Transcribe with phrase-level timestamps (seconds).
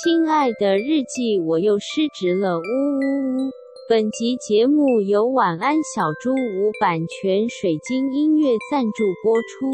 [0.00, 3.50] 亲爱的日记，我又失职了，呜呜呜！
[3.90, 9.66] 本集节目由晚安小猪无版权水晶音乐赞助播出。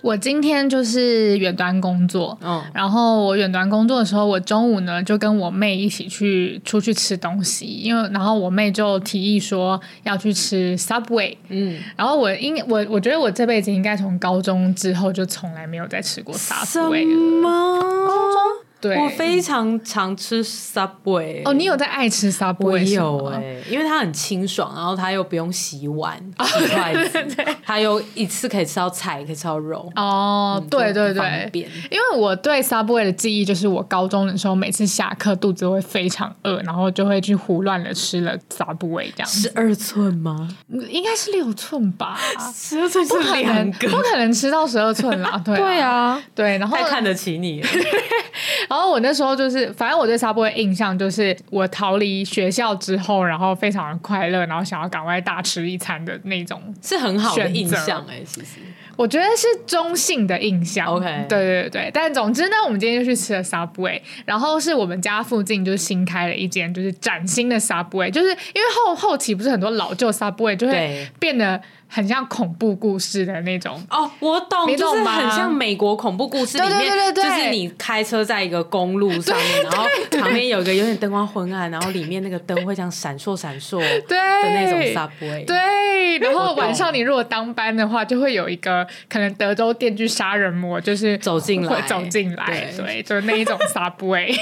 [0.00, 17.04] 我今天就是远端工作，嗯，然后我远端工作的时候，我中午呢就跟我妹一起去出去吃东西，因为然后我妹就提议说要去吃 Subway，嗯，然后我应我我觉得我这辈子应该从高中之后就从来没有再吃过 Subway
[17.42, 17.80] 了。
[18.06, 18.67] 高中？
[18.80, 21.42] 对，我非常常吃 Subway。
[21.44, 22.84] 哦，你有在爱吃 Subway？
[22.84, 27.26] 有哎、欸，因为它很清爽，然后它又不用洗碗、 洗筷子，
[27.64, 29.90] 它又一次可以吃到菜，可以吃到肉。
[29.96, 31.50] 哦，嗯、对对对，
[31.90, 39.26] 因为我对 Subway 的记忆就是我高中的时候，每次下课肚子会非常饿，然后就会去胡乱的吃了 Subway 这样。
[39.28, 40.48] 十二寸吗？
[40.88, 42.16] 应该是六寸吧。
[42.54, 45.42] 十二寸是两个，不可能吃到十二寸啦。
[45.44, 47.68] 对啊，对啊，对，然后太看得起你了。
[48.68, 58.60] 然后我那时候就是，反正我对 Subway 印象就是，我逃离学校之后，然后非常的快乐，然后想要赶快大吃一餐的那种，是很好的印象哎、欸，其实。
[58.94, 60.86] 我觉得是中性的印象。
[60.88, 71.62] OK，对对对，但总之呢，我们今天就去吃了 Subway，然后是我们家附近就是新开了一间就是崭新的 Subway，就是因为后后期不是很多老旧 Subway 就会变得。
[71.88, 73.82] 很像恐怖故事的那种。
[73.90, 79.86] 哦，我懂，懂，就是很像美国恐怖故事里面，对对对对对，就是你开车在一个公路上面，然后
[80.20, 94.36] 旁边有一个有点灯光昏暗，然后里面那个灯会这样闪烁闪烁的那种 subway，对，然后晚上你如果当班的话，就会有一个可能德州电锯杀人魔就是走进来，走进来，对，对，就是那一种 subway。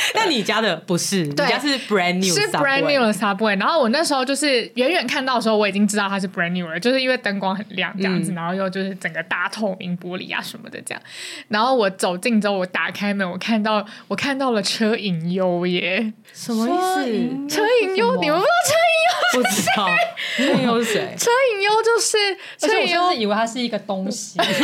[0.14, 3.58] 但你家的不是，你家是 brand new，是 brand new 的 Subway。
[3.58, 11.02] 然后我那时候就是远远看到的时候，我已经知道它是 brand new 了，就是因为灯光很亮这样子，嗯、然后又就是整个大透明玻璃啊什么的这样。
[11.48, 17.56] 然后我走近之后，我打开门，我看到我看到了车银优耶，什么意思？
[17.56, 19.42] 车银优，你们不知道车银优？
[19.42, 19.88] 不知道
[20.36, 21.14] 车银优是谁？
[21.18, 24.54] 车银优就是车银优，我是以为它是一个东西， 就是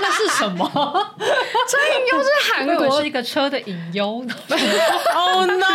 [0.00, 0.66] 那是什么？
[1.68, 4.24] 车银优是韩国是一个车的银优。
[5.14, 5.66] Oh no！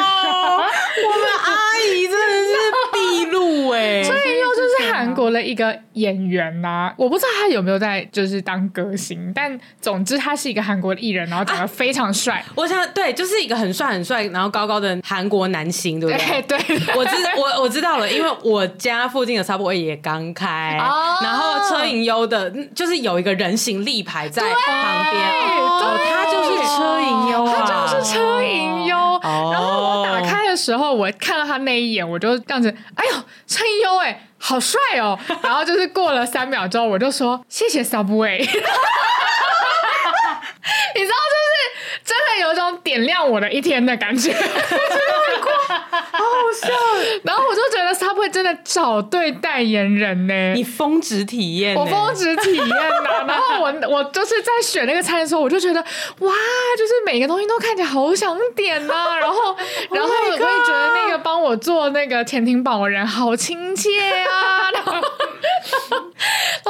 [1.00, 2.54] 我们阿姨真的是
[2.94, 12.46] 毕露哎，车银优就是韩国的一个演员呐、啊，我不知道他有没有在就是当歌星，但总之他是一个韩国的艺人，然后长得非常帅、啊。
[12.56, 16.42] 我想对，就是一个很帅很帅，然后高高的韩国男星，对不对？
[16.48, 21.24] 对，对我知我我知道了，因为我家附近的 Subway 也刚开，oh!
[21.24, 28.77] 然后车银优的，就是有一个人形立牌在旁边，哦，他就是车银优啊，他就是车银
[29.44, 29.52] 优。
[29.52, 35.18] 然后我打开的时候，我看到他那一眼，我就这样子，哎呦，陈优哎，好帅哦！
[35.44, 38.64] 然后就是过了三秒之后，我就说谢谢 Subway， 你知道，
[40.96, 41.56] 就是
[42.08, 44.34] 真的有一种点亮我的一天的感觉。
[44.34, 46.24] 好好
[46.56, 46.70] 笑，
[47.24, 53.26] 然后我就觉得 Subway 真的找对代言人呢，你峰值体验，我峰值体验呐。
[53.28, 56.32] 然后我我就是在选那个餐的时候，我就觉得哇，
[56.78, 58.94] 就是每个东西都看起来好想点呐。
[59.20, 59.56] 然后
[59.92, 63.90] 然后我也觉得那个帮我做那个潜艇堡的人好亲切
[64.24, 64.57] 啊。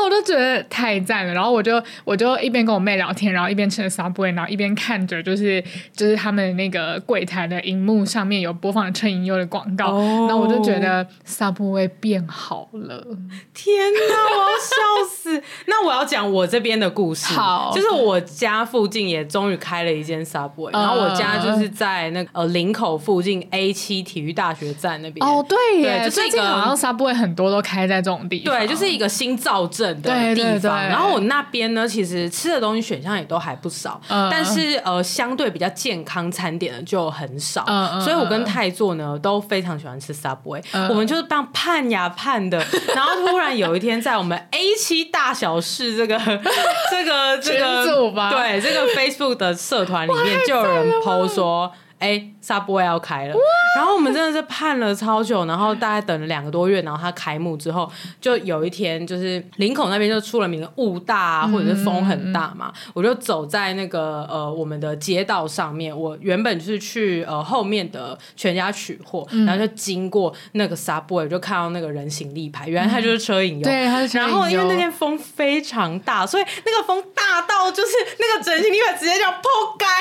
[0.03, 1.33] 我都觉得太赞了。
[1.33, 5.63] 然后我就我就一边跟我妹聊天，然后一边吃着 Subway，然后一边看着就是
[5.95, 8.87] 就是他们那个柜台的荧幕上面有播放。
[8.97, 9.91] 车银优的广告，
[10.27, 13.05] 那、oh, 我就觉得 Subway 变好了。
[13.53, 15.43] 天哪，我要笑死！
[15.67, 17.33] 那我要讲我这边的故事。
[17.33, 25.23] 好，就是我家附近也终于开了一间 Subway，、uh, 然后我家就是在那个呃林口附近 A 七体育大学站那边。
[25.23, 28.57] 哦、oh,，对耶，对，就是一个好像 Subway 很多都开在这种地方。
[28.57, 30.17] 对，就是一个新造镇的地方。
[30.17, 37.63] 对对对，然后我那边呢，其实吃的东西选项也都还不少，uh, 但是呃，相对比较健康餐点的就很少。
[37.65, 42.57] Uh, 所以我跟太座呢都非常喜欢吃 Subway，、uh, 我们就是当盼呀盼的，
[42.95, 46.17] 然后突然有一天在我们 A 七大小事这个
[46.91, 47.85] 这个这个
[48.31, 51.71] 对这个 Facebook 的社团里面就有人 po 说。
[51.99, 53.35] 哎、欸，Subway 要开了，
[53.75, 57.91] 然后我们真的是盼了超久，然后大概等了两个多月，然后它开幕之后，
[58.21, 74.07] 就有一天就是林口那边就出了名的雾大啊，或者是风很大嘛，嗯、我就走在那个呃我们的街道上面，我原本就是去呃后面的全家取货，然后就经过那个 Subway，就看到那个人形立牌，原来它就是车银优，对，它。
[74.17, 79.85] 然后因为那天风非常大，所以那个风大到就是那个人形立牌直接这样扑街。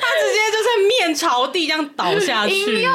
[0.00, 2.94] 他直接就是面朝地这样倒下去，银优哎，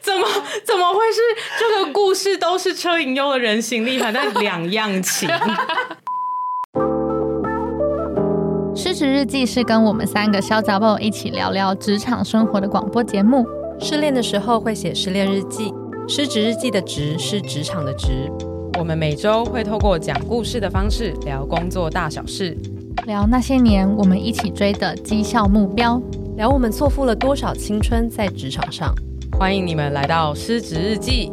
[0.00, 0.26] 怎么
[0.64, 1.20] 怎么会是
[1.58, 5.28] 这个故事都是车银优的人形立牌，但两样情。
[8.74, 13.46] 失职日记是跟我们三个小杂宝一起聊聊职场生活的广播节目。
[13.80, 15.72] 失恋的时候会写失恋日记，
[16.06, 18.30] 失职日记的职是职场的职。
[18.78, 22.56] 我们每周会透过讲故事的方式聊工作大小事，
[23.06, 26.02] 聊那些年我们一起追的绩效目标，
[26.36, 28.92] 聊我们错付了多少青春在职场上。
[29.38, 31.30] 欢迎你们来到失职日记。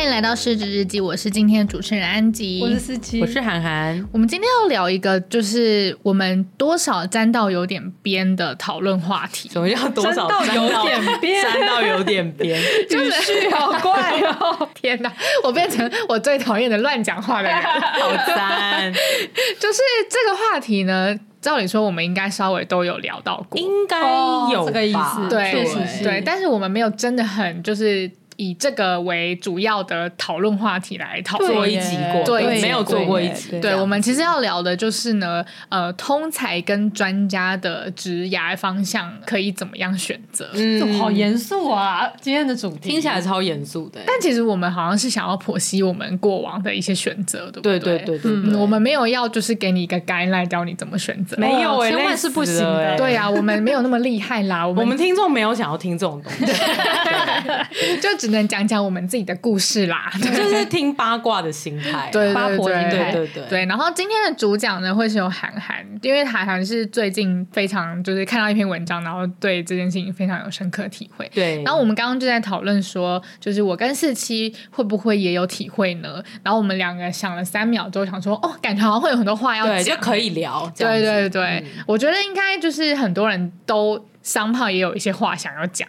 [0.00, 4.02] 欢迎来到失职日记，我是今天的主持人安吉，我是思琪，我是涵涵。
[4.10, 9.50] 我们今天要聊一个，就是我们多少沾到有点边的讨论话题。
[9.50, 11.42] 什么叫多少沾到有点边？
[11.42, 12.58] 沾到有点边，
[12.88, 14.66] 就 是语序好怪哦！
[14.72, 15.12] 天哪，
[15.44, 18.90] 我变成我最讨厌的乱讲话的人，好赞！
[19.60, 28.10] 就是这个话题呢，照理说我们应该稍微都有聊到过，应该有、哦、这个意思，对，对，对，但是我们没有真的很就是。
[28.40, 33.60] 以这个为主要的讨论话题来讨论，做一集过，对，没有做过一集。
[33.60, 40.48] 对，我们其实要聊的就是呢，呃，通才跟专家的职涯方向可以怎么样选择？
[40.54, 42.10] 嗯，好严肃啊！
[42.18, 47.78] 今天的主题听起来超严肃的，但其实我们好像是想要剖析我们过往的一些选择，对不对？
[47.78, 52.96] 对对对对，嗯，我们没有要就是给你一个 guideline 教你怎么选择，没有，千万是不行的。
[52.96, 56.46] 对啊，我们没有那么厉害啦，我们我们听众没有想要听这种东西，
[58.00, 59.00] 就只能讲讲我们。
[59.10, 63.66] 自己的故事啦， 就是听八卦的心态，对八婆心态，对对对对。
[63.66, 71.28] 然后今天的主讲呢，会是有韩寒，因为韩寒是最近非常就是看到一篇文章，然后对这件事情非常有深刻体会。
[71.34, 71.60] 对。
[71.64, 76.22] 然后我们刚刚就在讨论说，就是我跟四七会不会也有体会呢？
[76.44, 80.70] 然后我们两个想了三秒之后，想说，哦，感觉好像会有很多话要讲，就可以聊。
[80.78, 84.06] 对对对，嗯、我觉得应该就是很多人都。
[84.30, 85.88] 商炮也有一些话想要讲，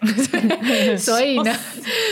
[0.98, 1.56] 所以呢，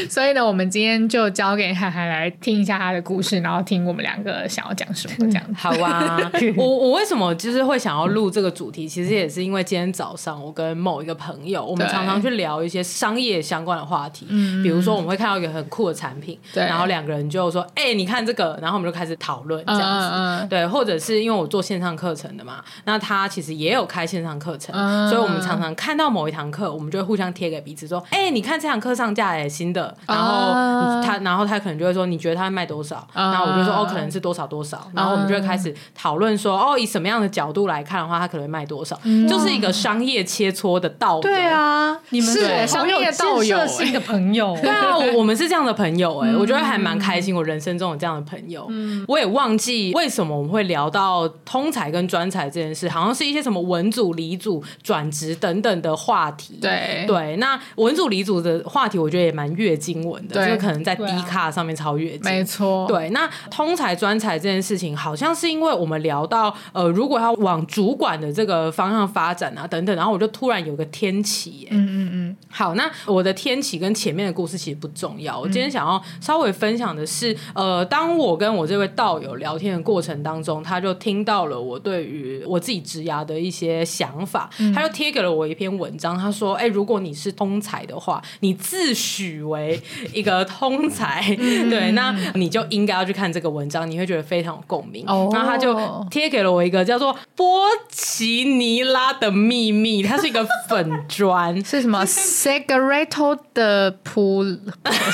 [0.08, 5.54] 所以呢，我们今天就交给涵涵来听一下他的故事，然后听我们两个想要讲什么这样子。
[5.58, 8.88] 好啊， 我我为什么就是会想要录这个主题？
[8.88, 14.28] 其实也是因为今天早上我跟某一个朋友，我们常常去聊一些商业相关的话题，
[14.62, 24.76] 比如说我们会看到一个很酷的产品，对，然后两个人就说：“哎、欸，你看这个。”然后我们就开始讨论这样子，对，或者是因为我做线上课程的嘛，那他其实也有开线上课程，
[25.10, 26.08] 所以我们常常看到。
[26.19, 39.00] 某一堂课，我们就会互相贴给彼此说：“哎、欸，你看这堂课上架哎，新的。”然后他，然后他可能就会说：“你觉得他会卖多少？”然后我就说：“哦，可能是多少多少。”然后我们就会开始讨论说：“哦，以什么样的角度来看的话，他可能会卖多少？”
[39.30, 41.20] 就是一个商业切磋的道。
[41.20, 44.58] 对啊，你们是商业道友性的朋友。
[44.62, 47.36] 对啊，我们是这样的朋友哎，我觉得还蛮开心。
[47.36, 48.68] 我人生中有这样的朋友，
[49.08, 56.58] 我也忘记为什么我们会聊到通才跟专才这件事，好像是一些什么文组、理组、转职等等的话题。
[56.62, 57.06] 对。
[57.08, 62.22] 对，那文组、理组的话题，我觉得也蛮月经文的，就是可能在 D 卡上面超月经。
[62.24, 72.38] 没错，对，那通才专才这件事情，好像是因为我们聊到，呃，如果要往主管的这个方向发展啊，等等，然后我就突然有个天启，嗯嗯嗯。
[72.50, 86.70] 好，那我的天启跟前面的故事其实不重要，我今天想要稍微分享的是，呃，当我跟我这位道友聊天的过程当中，他就听到了我对于我自己职涯的一些想法，他就贴给了我一篇文章，他说，哎。
[86.70, 89.82] 如果你是通才的话，你自诩为
[90.14, 95.04] 一个通才， 对，那你就应该要去看这个文章，你会觉得非常有共鸣。
[95.08, 95.34] Oh.
[95.34, 95.76] 然后他就
[96.12, 104.46] 贴给了我一个叫做波奇尼拉的秘密，它是一个粉砖， 是什么 Segreto 的普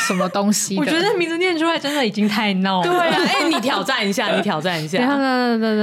[0.06, 0.78] 什么东西？
[0.78, 2.84] 我觉得名字念出来真的已经太闹了。
[2.84, 4.98] 对啊，哎、欸，你挑战一下， 你挑战一下，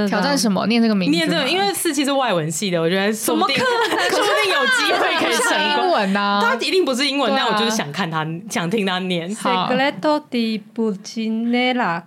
[0.07, 0.67] 挑战什么？
[0.67, 1.17] 念这个名字？
[1.17, 5.63] 念这个，因为四期是外文系的，我觉得说不定，说不定有机会可以成。
[5.63, 9.33] 英文呐，他一定不是英文，但我就是想看他，想听他念。
[9.35, 12.01] Segreto di Pulcinella，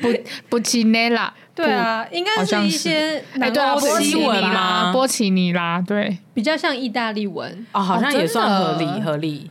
[0.00, 0.08] 布
[0.48, 4.90] 布奇内拉， 对啊，应该是一些南欧西文吗？
[4.92, 9.50] 波奇尼拉，对，比较像意大利文哦，好像也算合理，合理。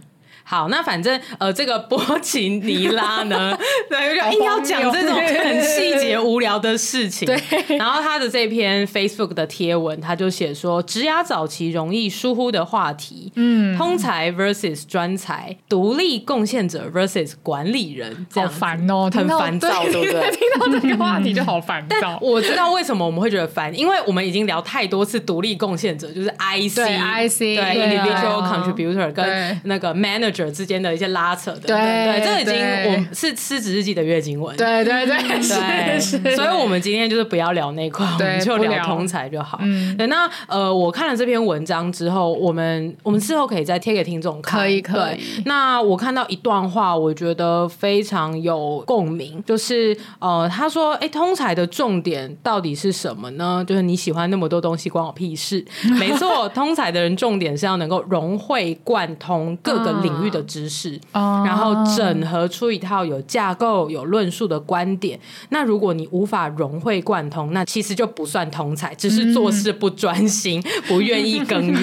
[0.52, 3.58] 好，那反正呃，这个波奇尼拉呢，
[3.90, 7.26] 对，就硬要讲这种很细节无聊的事情。
[7.26, 20.32] 对，然后他的这篇 Facebook 的贴文，他就写说，职涯早期容易疏忽的话题，嗯，通才 versus 专才，独立贡献者 versus 管理人，这样好烦哦，很烦躁，对不对？
[20.36, 22.20] 听到这个话题就好烦躁。
[22.22, 30.41] 我知道为什么我们会觉得烦，因为我们已经聊太多次独立贡献者，就是 IC，对 IC，对 individual contributor 跟那个 manager。
[30.50, 32.56] 之间的一些拉扯的，对对，这个已经
[32.94, 35.54] 我是吃纸日记的月经文，对对 对，是
[36.00, 39.60] 是，所以以我们今天就是不要聊那块，我们就聊通才就好。
[39.62, 44.60] 嗯，对，那呃，我看了这篇文章之后，我们我们之后可以再贴给听众看。
[44.60, 45.20] 可以，可以。
[45.46, 53.64] 那我看到一段话，我觉得非常有共鸣，就是呃，他说：“哎，通才的重点到底是什么呢？
[53.68, 55.64] 就是你喜欢那么多东西，关我屁事。
[56.00, 65.20] 没错，通才的人重点是要能够融会贯通各个领域的知识，嗯、然后整合出一套有架构、有论述的观点。
[65.50, 71.78] 那如果你无法融会贯通，那其实就不算通才，只是做事不专心，嗯、 不愿意耕耘。”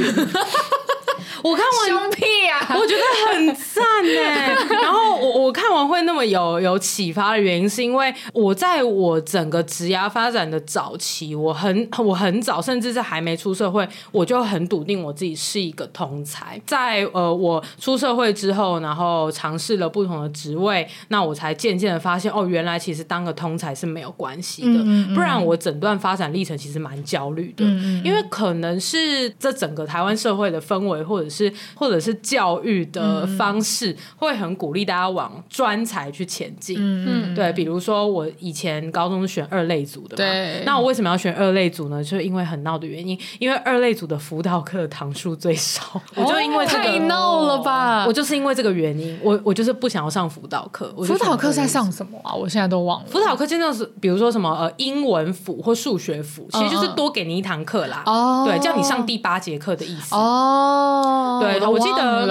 [1.40, 1.64] 我看
[1.94, 2.10] 完
[2.78, 4.54] 我觉得很赞哎。
[4.82, 16.60] 然后我我看完会那么有有启发的原因，是因为我在我整个职涯发展的早期，我很我很早，甚至是还没出社会，我就很笃定我自己是一个通才。
[16.66, 24.78] 在呃我出社会之后，然后尝试了不同的职位，那我才渐渐的发现，哦，原来其实当个通才是没有关系的。
[24.78, 27.64] 嗯嗯，不然我整段发展历程其实蛮焦虑的，
[28.04, 36.76] 因为可能是这整个台湾社会的氛围，或者是或者是教育的方式，会很鼓励大家往专才去前进。
[36.78, 40.62] 嗯，对，比如说我以前高中是选二类组的嘛，对。
[40.64, 42.02] 那我为什么要选二类组呢？
[42.02, 45.82] 就是因为很闹的原因，因为二类组的辅导课堂数最少。
[46.14, 48.04] 我就因为这个太闹了吧？
[48.06, 50.94] 我就是因为这个原因，我我就是不想要上辅导课。
[51.04, 52.32] 辅导课在上什么啊？
[52.34, 53.06] 我现在都忘了。
[53.08, 58.02] 辅导课真的是，比如说什么呃英文辅或数学辅，其实就是多给你一堂课啦。
[58.06, 60.14] 哦，对，叫你上第八节课的意思。
[60.14, 61.40] 哦。
[61.40, 62.26] 对，我记得，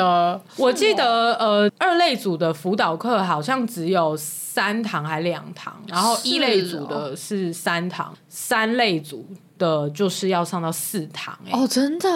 [0.57, 9.25] 我记得，呃，二类组的辅导课好像只有三堂还两堂，然后一类组的是三堂，三类组。
[9.57, 12.09] 的就是要上到四堂哎、欸、哦，真的，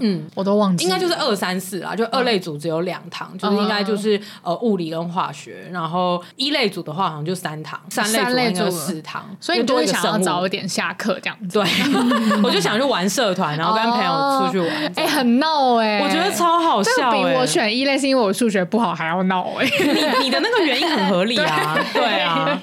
[0.00, 11.58] 嗯，我都忘记，应该就是二三四啦，就二类组只有两堂，嗯、就是应该就是呃物理跟化学，然后一类组的话好像就三堂，三类组四堂，所以你就会想要早一点下课这样子。
[11.58, 11.64] 对，
[12.42, 22.60] 我就想去玩社团，然后 跟朋友出去玩，哎、欸，很闹哎、欸，我觉得超好笑、欸，比我选一类是因为我数学不好还要闹哎、 欸，你你的那个原因很合理啊，对，对啊，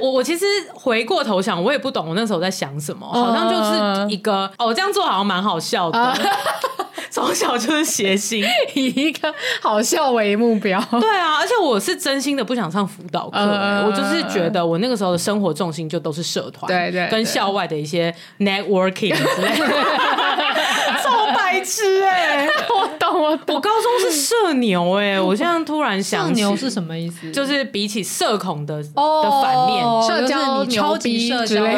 [0.00, 3.06] 我我其实回过头想，我也不懂我那时候在想什么。
[3.06, 6.14] 好像就是一个哦，这样做好像蛮好笑的。
[7.10, 10.78] 从小就是谐星， 以一个好笑为目标。
[11.00, 13.38] 对啊，而且我是真心的不想上辅导课，
[13.86, 19.66] 我就是觉得我那个时候的生活重心就都是社团，对对，跟校外的一些 networking 之类的。
[21.48, 22.46] 超白痴哎！
[22.68, 23.56] 我懂我懂。
[23.56, 27.30] 我高中是社牛哎，我现在突然想，社牛是什么意思？
[27.32, 28.90] 就是比起社恐的的
[29.42, 31.68] 反面，社交超级社交活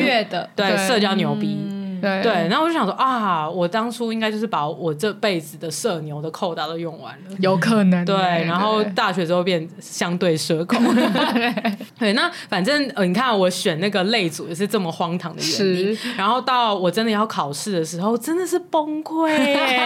[0.00, 1.58] 跃的，对，社交牛逼。
[2.00, 8.04] 对，对，然后我就想说啊，我当初应该就是把我这辈子的社牛的扣打都用完了，有可能。
[8.04, 10.80] 对，然后大学之后变相对社恐。
[11.98, 19.30] 对，那反正呃，你看我选那个类组也是这么荒唐的原因，是然后到我真的要考试的时候，真的是崩溃。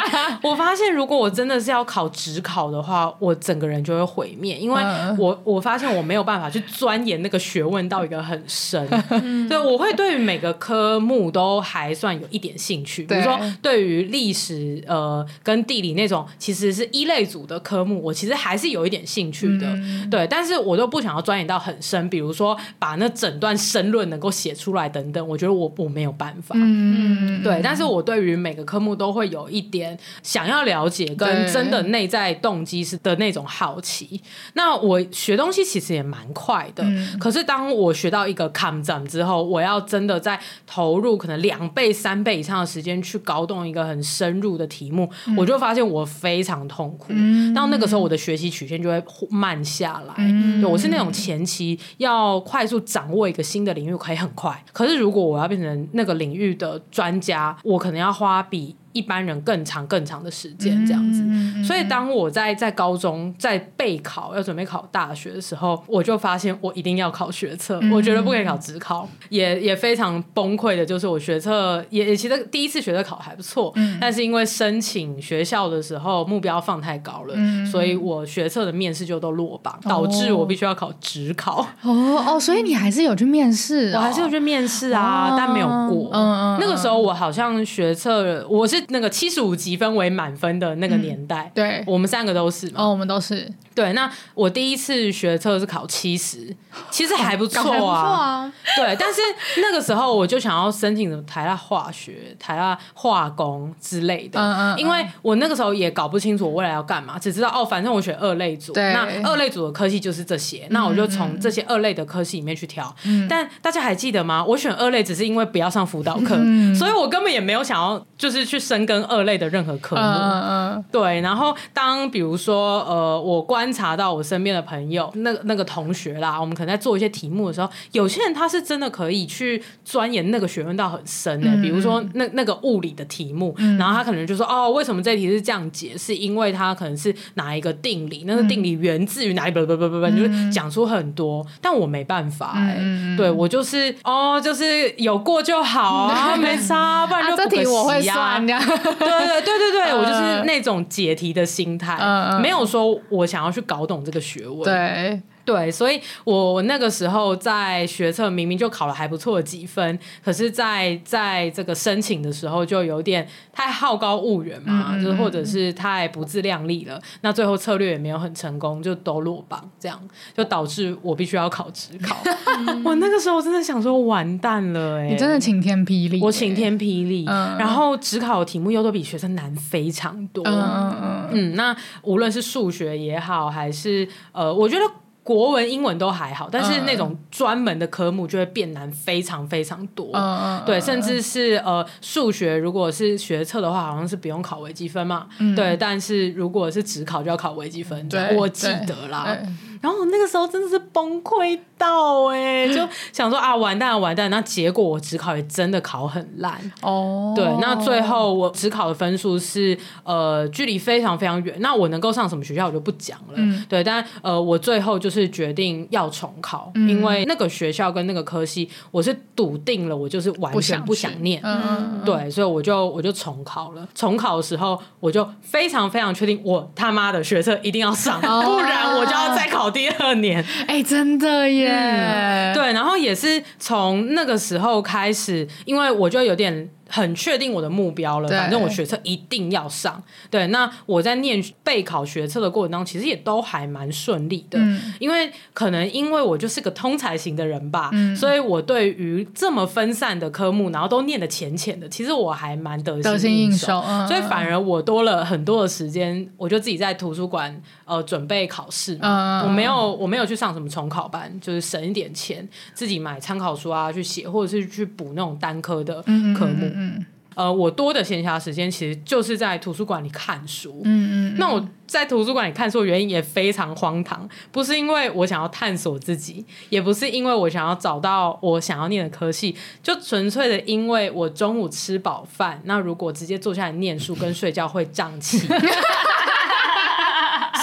[0.43, 4.83] 我发现如果我真的是要考职考的话，我整个人就会毁灭，因为
[5.19, 8.87] 我我发现我没有办法去钻研那个学问到一个很深，
[9.49, 34.21] 所以我会对于每个科目都还算有一点兴趣，比如说对于历史呃跟地理那种其实是一类组的科目，我其实还是有一点兴趣的，嗯、对，但是我都不想要钻研到很深，比如说把那整段申论能够写出来等等，我觉得我我没有办法，嗯，对，但是我对于每个科目都会有一点想要了解跟真的内在动机是的那种好奇。
[34.53, 41.94] 那我学东西其实也蛮快的，嗯、可是当我学到一个 concept 之后，我要真的在投入可能两倍。
[41.95, 47.07] 三倍以上的时间去搞懂一个很深入的题目，嗯、我就发现我非常痛苦。
[47.11, 50.15] 嗯、到那个时候，我的学习曲线就会慢下来。
[50.19, 58.75] 嗯、我是那种前期要快速掌握一个新的领域可以很快，可是如果我要变成那个领域的专家，我可能要花比。
[58.95, 81.67] 一般人更长更长的时间这样子，嗯、所以当我在在高中在备考要准备考大学的时候，我就发现我一定要考学测，嗯、我觉得不可以考职考，也也非常崩溃的，就是我学测也也其实第一次学测考还不错，嗯、但是因为申请学校的时候目标放太高了，嗯、所以我学测的面试就都落榜，哦、导致我必须要考职考。
[81.83, 86.11] 哦哦，所以你还是有去面试、哦，我还是有去面试啊，哦、但没有过。
[86.13, 88.84] 嗯嗯，那个时候我好像学测我是。
[88.89, 91.51] 那个七十五级分为满分的那个年代。
[91.55, 92.71] 对，我们三个都是。
[92.75, 93.51] 哦，我们都是。
[93.75, 96.55] 对，那我第一次学测是考七十，
[96.91, 97.65] 其实还不错啊。
[97.65, 98.53] 还不错啊。
[98.77, 99.21] 对，但是
[99.61, 104.39] 那个时候我就想要申请什么台大化学、台大化工之类的。
[104.41, 104.79] 嗯嗯。
[104.79, 108.73] 因为我那个时候也搞不清楚我未来要干嘛，只知道哦，反正我选二类组。
[108.75, 112.95] 那二类组的科系就是这些，那我就从这些二类的科系里面去挑。
[113.05, 113.27] 嗯。
[113.29, 114.45] 但大家还记得吗？
[114.45, 116.37] 我选二类只是因为不要上辅导课，
[116.79, 120.03] 所以我根本也没有想要就是去深耕二类的任何科目。
[120.03, 120.85] 嗯嗯。
[120.91, 123.45] 对，然后当比如说呃，我。
[123.55, 135.97] 观察到我身边的朋友，那个那个同学啦，我们可能在做一些题目的时候，有些人他是真的可以去钻研那个学问到很深的，欸，嗯、比如说那那个物理的题目，嗯、然后他可能就说哦，为什么这题是这样解？
[135.97, 139.53] 是因为他可能是哪一个定理，那个定理源自于哪里？
[139.53, 147.37] 不不不不不，就是讲出很多，但我没办法哎，欸，嗯、对我就是哦，就是有过就好啊， 没差，不然就。
[147.37, 151.97] 这题我会算，对对对对对， 我就是那种解题的心态，
[152.43, 153.55] 没有说我想要。
[153.55, 155.23] 去搞懂这个学问，对。
[155.45, 167.01] 对，所以我我那个时候在学测明明就考了还不错的几分，可是在在这个申请的时候就有点太好高骛远嘛，嗯、就是或者是太不自量力了。
[167.21, 170.01] 那最后策略也没有很成功，就都落榜，这样
[170.35, 172.17] 就导致我必须要考职考。
[172.67, 177.27] 嗯、我那个时候真的想说完蛋了哎、欸，你真的晴天霹雳、欸，我晴天霹雳。
[177.29, 180.43] 嗯、然后职考的题目又都比学生难非常多。
[180.47, 184.85] 嗯嗯嗯，嗯，那无论是数学也好，还是呃，我觉得。
[185.25, 190.11] 国文、英文都还好，但是那种专门的科目就会变难非常非常多。
[190.13, 195.27] 嗯、对，甚至是呃数学，如果是学测的话，好像是不用考微积分嘛。
[195.39, 198.07] 嗯、对，但是如果是只考就要考微积分。
[198.37, 199.37] 我记得啦。
[199.85, 204.37] 然后那个时候真的是崩溃到哎、欸，就想说啊，完蛋了，完蛋了！
[204.39, 207.35] 那结果我职考也真的考很烂哦。
[207.37, 211.55] 对，那最后我职考的分数是呃距离非常非常远。
[211.61, 213.35] 那我能够上什么学校我就不讲了。
[213.35, 221.43] 嗯、对，但呃我最后就是决定要重考，嗯、因为那个学校跟那个科系我是笃定了，我就是完全不想念。
[221.45, 223.87] 嗯，对，所以我就我就重考了。
[223.95, 229.74] 重考的时候我就非常非常确定，我他妈的学测一定要上，哦、不然我就要再考。
[229.75, 232.55] 第二年， 哎、欸，真的耶、嗯！
[232.55, 236.71] 对，然后也是从那个时候开始，因为我就有点。
[236.87, 240.01] 很确定我的目标了，反正我学测一定要上。
[240.31, 244.59] 对，那我在念备考学测的过程当中，其实也都还蛮顺利的。
[244.61, 253.83] 嗯，因为可能因为我就是个通才型的人吧，嗯，所以我对于这么分散的科目，然后都念的浅浅的，其实我还蛮得心应手。
[254.07, 259.43] 所以反而我多了很多的时间，我就自己在图书馆呃准备考试嘛。
[259.45, 266.67] 我没有我没有去上什么重考班，就是省一点钱，自己买参考书啊去写，或者是去补那种单科的科目。
[266.67, 266.73] 嗯。
[266.75, 270.81] 嗯，呃，我多的闲暇时间其实就是在图书馆里看书。
[270.85, 285.41] 嗯嗯，嗯，那我在图书馆里看书的原因也非常荒唐，不是因为我想要探索自己，也不是因为我想要找到我想要念的科系，就纯粹的因为我中午吃饱饭，那如果直接坐下来念书跟睡觉会胀气。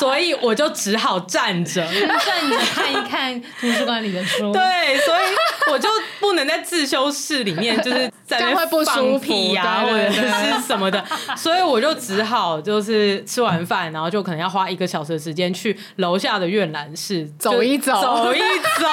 [0.02, 4.52] 所以我就只好站着，站着看一看图书馆里的书。
[4.52, 5.88] 对，所以我就
[6.20, 8.52] 不能在自修室里面，就是在
[8.84, 10.22] 放屁 呀，或者是
[10.66, 11.06] 什么的。
[11.38, 18.88] 所以我就只好就是吃完饭，然后就可能要花一个小时的时间去楼下的阅览室走一走，走一走。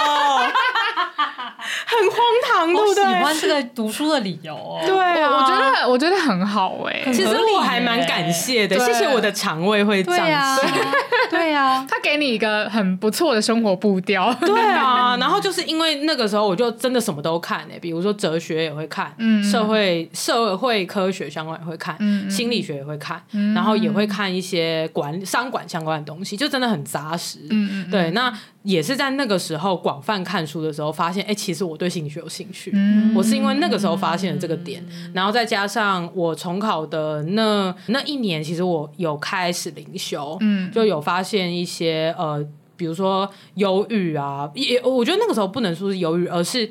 [1.87, 2.18] 很荒
[2.51, 3.05] 唐，对不对？
[3.05, 4.81] 喜欢这个读书的理由哦。
[4.87, 7.03] 对啊，我觉得我觉得很好哎。
[7.07, 10.59] 其实我还蛮感谢的，谢谢我的肠胃会这样。
[11.30, 14.32] 对啊，他给你一个很不错的生活步调。
[14.40, 21.96] 对啊， 然后就是因为那个时候我就真的什么都看哎，比如说哲学也会看，社会社会科学相关也会看，
[22.30, 23.22] 心理学也会看，
[23.54, 27.38] 然后也会看一些管商管相关的东西，就真的很扎实。
[27.50, 28.32] 嗯，对，那。
[28.68, 32.70] 也是在那个时候广泛看书的时候，发现哎、欸，其实我对心理学有兴趣。
[32.74, 42.46] 嗯、我是因为那个时候发现了这个点，嗯、然后再加上我重考的那那一年，其实我有开始灵修，嗯、就有发现一些呃。
[42.78, 46.64] 比如说忧郁啊，也我觉得那个时候不能说是忧郁，而是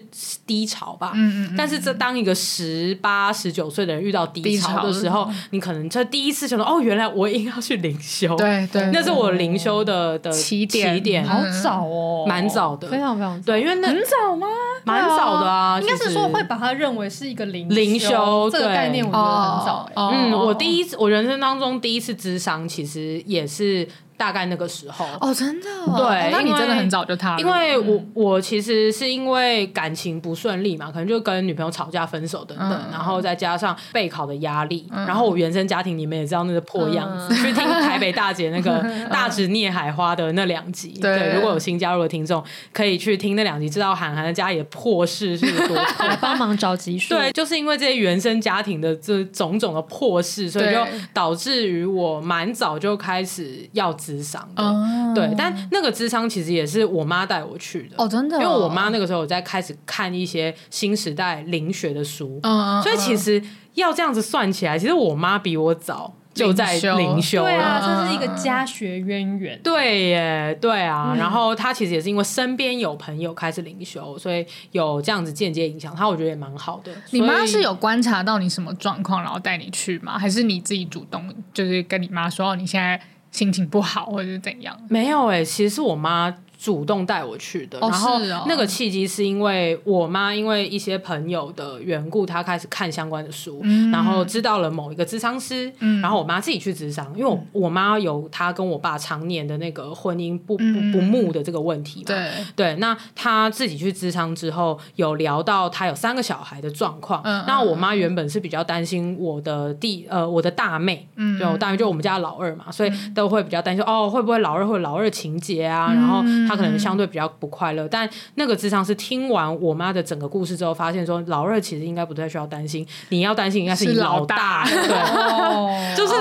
[0.48, 1.12] 低潮吧。
[1.14, 1.56] 嗯嗯。
[1.58, 8.36] 但是这当一个十八、十九岁的人遇到低潮的时候，你可能这第一次想到，哦，原来我应该要去灵修。
[8.38, 8.90] 对对。
[8.94, 10.96] 那是我灵修的的起点。
[10.96, 13.52] 起点好早哦，蛮早的，非常非常早。
[13.52, 14.48] 对，因为那很早吗？
[14.86, 15.78] 蛮早的啊。
[15.82, 19.92] 应该是说会把它认为是一个灵灵修这个概念，我觉得很早。
[19.96, 23.86] 嗯，我第一次，我人生当中第一次智商，其实也是。
[24.18, 25.06] 大概那个时候。
[25.22, 47.16] 哦，真的、哦，对，那你真的很早就踏入，因为我我其实是因为感情不顺利嘛，可能就跟女朋友吵架、分手等等，嗯、然后再加上备考的压力，嗯、然后我原生家庭你们也知道那个破样子，嗯、去听台北大姐那个 大直聂海花的那两集，嗯、对，如果有新加入的听众可以去听那两集，知道韩寒的家里的破事是多，来帮忙找集数。
[47.16, 50.80] 对，就是因为这些原生家庭的这种种的破事，所以就
[51.14, 54.64] 导致于我蛮早就开始要咨商的。
[54.64, 63.42] 嗯对，但那个智商其实也是我妈带我去的哦，真的、哦，因为我妈那个时候我在开始看一些新时代灵学的书，嗯，所以其实
[63.74, 76.92] 要这样子算起来，其实我妈比我早就在灵修，对啊，这是一个家学渊源，对耶，对啊，嗯、然后她其实也是因为身边有朋友开始灵修，所以有这样子间接影响她，我觉得也蛮好的。
[77.10, 80.20] 你妈是有观察到你什么状况，然后带你去吗？
[80.20, 83.02] 还是你自己主动就是跟你妈说你现在？
[83.38, 84.76] 心情不好，或者是怎样？
[84.90, 86.36] 没有哎、其实是我妈。
[86.58, 102.32] 主动带我去的，然后那个契机是因为我妈因为一些朋友的缘故，她开始看相关的书，然后知道了某一个咨商师，然后我妈自己去咨商，因为我我妈有她跟我爸常年的那个婚姻不不不睦的这个问题嘛，对。
[102.56, 116.24] 对，那她自己去咨商之后，有聊到她有三个小孩的状况，那我妈原本是比较担心我的弟呃我的大妹，嗯，就大妹就我们家老二嘛，所以都会比较担心哦会不会老二会老二情节啊，然后。
[116.48, 126.14] 他可能相对比较不快乐，但那个智商是听完我妈的整个故事之后，发现说老二其实应该不太需要担心，你要担心应该是你老大， 对， 就是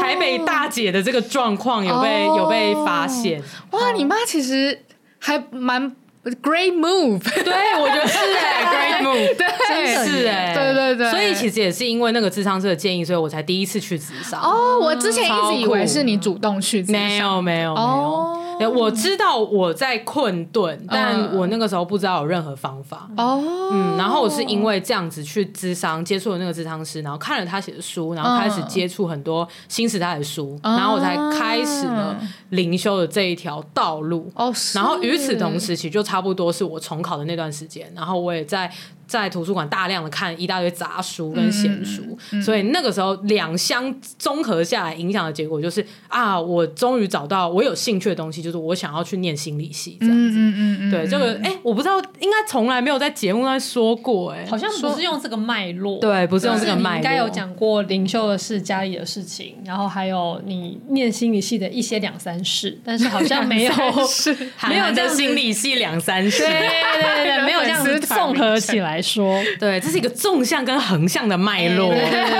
[0.00, 3.42] 台北大姐的这个状况有被有被发现。
[3.70, 4.82] 哇，你妈其实
[5.18, 5.94] 还蛮。
[6.42, 14.40] Great move，对，我觉得是哎， Great move，对，真是哎，对对对，所以其实也是因为那个智商师的建议，所以我才第一次去智商。
[14.40, 18.34] 哦，我之前一直以为是你主动去没有，没有没有。
[18.34, 23.08] 没有，我知道我在困顿，但我那个时候不知道有任何方法。
[23.16, 32.16] 哦，嗯，然后我是因为这样子去咨商，接触了那个咨商师，然后看了他写的书，然后开始接触很多新时代的书，然后我才开始了
[32.50, 34.30] 灵修的这一条道路。
[34.34, 38.70] 哦，然后与此同时，其实就差不多是我重考的那段时间，然后我也在。
[39.06, 50.38] 在图书馆大量的看一大堆杂书跟闲书，嗯嗯、所以那个时候两相综合下来，影响的结果就是啊，我终于找到我有兴趣的东西，就是我想要去念心理系这样子。
[50.38, 55.98] 嗯嗯嗯、对，这个哎、欸，我不知道，应该从来没有在节目上说过、欸，哎，好像不是用这个脉络。
[56.00, 56.96] 对，不是用这个脉络。
[56.96, 63.72] 应该有讲过灵修的事、家里的事情，然后还有你念心理系的一些两三事，但是好像没有
[64.08, 64.34] 是
[64.68, 68.93] 没有这样心理系两三事，对对对对，没有这样子综合起来。
[68.94, 71.90] 来说，对，这是一个纵向跟横向的脉络。
[71.90, 72.30] 对对对，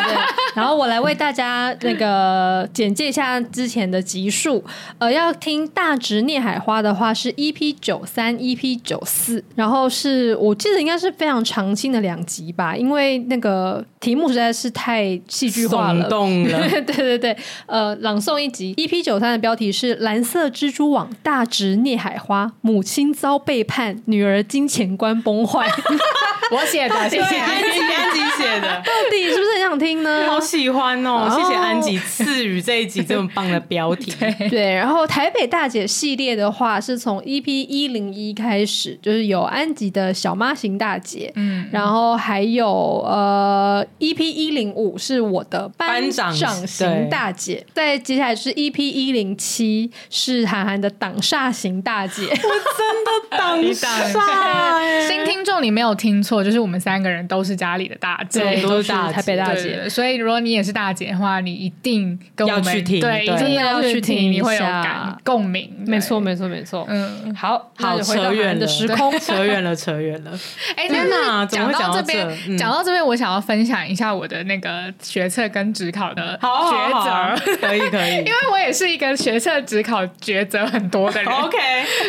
[0.57, 4.65] 然后我来为大家那个简介一下之前的集数。
[4.99, 16.09] 呃，要听大直聂海花的话是 EP 九三、EP 九四，然后是我记得应该是非常常青的两集吧，因为那个题目实在是太戏剧化了。
[16.09, 17.37] 动了， 对对对，
[17.67, 25.67] 呃，朗诵一集 EP 九三的标题是《蓝色蜘蛛网》，大直聂海花，母亲遭背叛，女儿金钱观崩坏。
[26.53, 30.29] 我写的，谢谢安吉，安吉写的，到底是不是很想听呢？
[30.29, 31.29] 好喜欢哦！
[31.35, 34.13] 谢谢安吉赐予这一集这么棒的标题。
[34.51, 42.69] 对，然后台北大姐系列的话，是从 EP 一零一开始，就是有安吉的小妈型大姐，嗯，然后还有
[43.07, 46.33] 呃 EP 一零五是我的班长
[46.67, 56.45] 型大姐，再接下来是 EP 一零七是韩寒的挡煞型大姐， 我真的挡煞， 新听众你没有听错。
[56.45, 59.89] 就是我们三个人都是家里的大姐，对，都是大台北大姐。
[59.89, 65.71] 所以如果你也是大姐的话，你一定跟我们要去听，对，一定要去听，你会有感共鸣。
[65.87, 66.85] 没错，没错，没错。
[66.89, 70.31] 嗯，好，好，扯远的时空，扯远了，扯远了。
[70.77, 71.45] 哎，天哪！
[71.47, 77.57] 讲到这边，讲到这边，我想要分享一下我的那个学测跟职考的抉择。
[77.61, 81.31] 可以，可以， 因为我也是一个学测、职考抉择很多的人。
[81.33, 81.59] OK，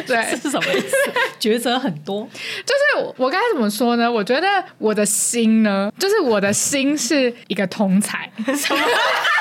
[0.07, 0.95] 对，是什么意思？
[1.39, 2.27] 抉择很多，
[2.65, 4.11] 就是我该怎么说呢？
[4.11, 8.14] 我觉得我的心呢，就是我的心是一个通才。
[8.55, 8.81] 什么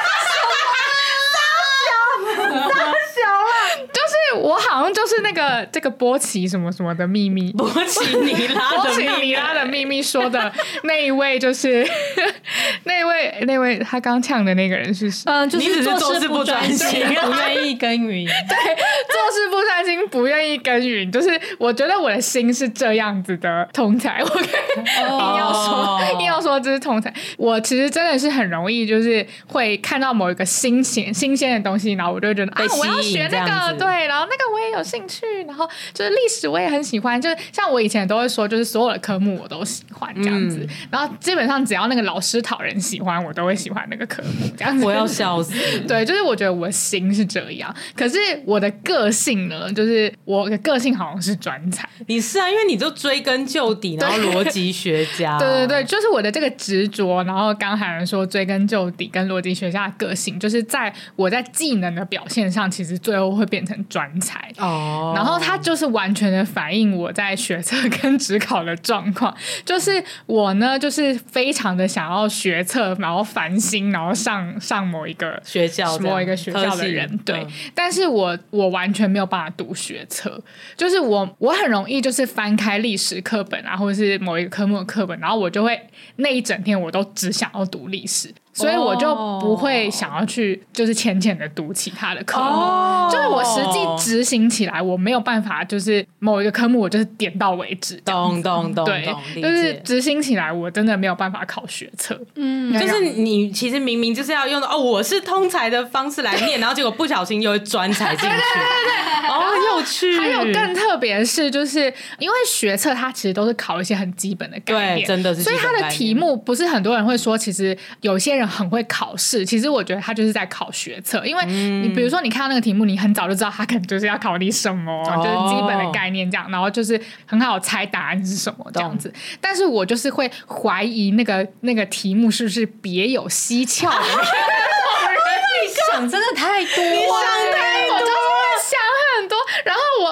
[4.34, 10.52] 我好像就是那个这个波奇什么什么的秘密，波奇尼拉的秘密，波奇尼拉的秘密说的
[10.84, 11.86] 那一位就是
[12.84, 15.24] 那一位那位他刚呛的那个人是谁？
[15.26, 18.24] 嗯，就是做事不专心， 不愿意耕耘。
[18.24, 21.10] 对，做事不专心，不愿意耕耘。
[21.10, 27.12] 就是我觉得我的心是这样子的通才， 我硬要说硬要说说这是通才。
[27.38, 44.84] 我其实真的是很容易，就是会看到某一个新鲜新鲜的东西，然后我就会觉得啊，我要学那个，对，然后那个我也有兴趣，然后就是历史我也很喜欢，就是像我以前都会说，就是所有的科目我都喜欢这样子，嗯、然后基本上只要那个老师讨人喜欢，我都会喜欢那个科目这样子。
[44.84, 45.54] 我要笑死，
[45.88, 51.88] 对，就是我觉得我的心是这样，可是我的个性呢，就是我的个性好像是专才。
[52.06, 57.22] 你是啊，因为你就追根究底，然后逻辑学家，对 对对，就是我的这个执着。
[57.24, 65.12] 然后刚才人说追根究底跟逻辑学家的个性，就是在我在技能的表现上，其实最后会变成专才哦。
[65.14, 77.42] 然后它就是完全的反映我在学测跟职考的状况，就是我呢，就是非常的想要学测，然后烦心，然后上上某一个学校，某一个学校的人，对。
[77.42, 80.40] 嗯、但是我我完全没有办法读学测，
[80.76, 85.80] 就是我我很容易就是翻开历史课本啊，或者是某一个科目的课本，然后我就会
[86.16, 88.32] 那一整天我都只想要读历史。
[88.54, 92.46] 所以我就不会想要去，就是浅浅的读其他的科目。
[92.46, 93.12] Oh.
[93.12, 97.96] 就是我实际执行起来，我没有办法，就是某一个科目我就是点到为止。
[98.04, 99.12] 咚咚咚，对，
[99.42, 102.18] 就是执行起来，我真的没有办法考学测。
[102.36, 108.30] 嗯，就是你其实明明就是要用的哦，我是通才的方式来念， 然后结果不小心又会专才进去。
[108.30, 110.16] 对对对，哦，很有趣。
[110.16, 115.42] 还有更特别的是，就是因为学测它其实都是考一些很基本的概念，对，真的是。
[115.42, 118.43] 所以它的题目不是很多人会说，其实有些人。
[118.46, 129.12] 很会考试，其实我觉得他就是在考学测，因为你比如说你看到那个题目，你很早就知道他可能就是要考你什么，哦、就是基本的概念这样，然后就是很好猜答案是什么这样子。
[129.40, 136.82] 但是我就是会怀疑那个那个题目是不是别有蹊跷的，你 想真的太多，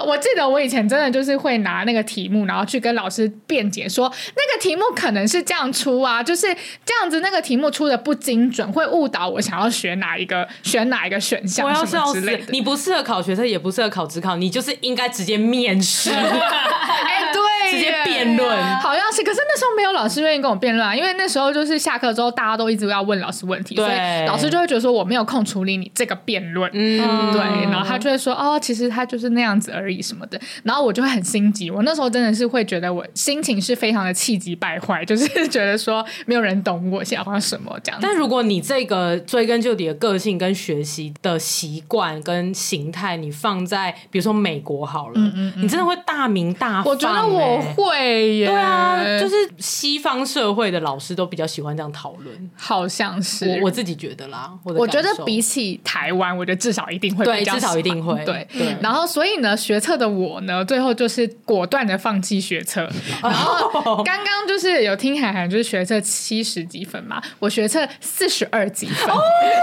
[0.02, 6.42] 我我记得我以前真的就是会拿那个题目，然后去跟老师辩解说，那个题目可能是这样出啊，就是
[6.84, 12.44] 这样子，那个题目出的不精准，会误导我想要选哪一个，选哪一个选项什么之类的。
[12.50, 16.10] 你不适合考学生，也不适合考职考，你就是应该直接面试。
[16.12, 17.51] 哎，对。
[17.70, 38.00] 直接辩论，好像是，可是那时候没有老师愿意跟我辩论啊，因为那时候就是下课之后，大家都一直要问老师问题，所以老师就会觉得说我没有空处理你这个辩论，嗯，对，然后他就会说哦，其实他就是那样子而已什么的，然后我就会很心急，我那时候真的是会觉得我心情是非常的气急败坏，就是觉得说没有人懂我想要什么这样。
[38.02, 46.82] 但如果你这个追根究底的个性跟学习的习惯跟形态，你放在比如说美国好了，嗯嗯嗯，你真的会大名大，欸。
[46.84, 47.51] 我觉得我。
[47.60, 54.52] 会耶，对啊，就是西方社会的老师都比较喜欢这样讨论，好像是我我自己觉得啦。
[54.64, 58.46] 我，我觉得比起台湾，我觉得至少一定会比较，对，至少一定会对。
[58.52, 62.88] 对，然后所以呢，学测的我呢，最后就是果断的放弃学测。
[63.22, 69.20] 然后刚刚就是有听海涵，就是学测七十几分嘛，我学测四十二几分，哦，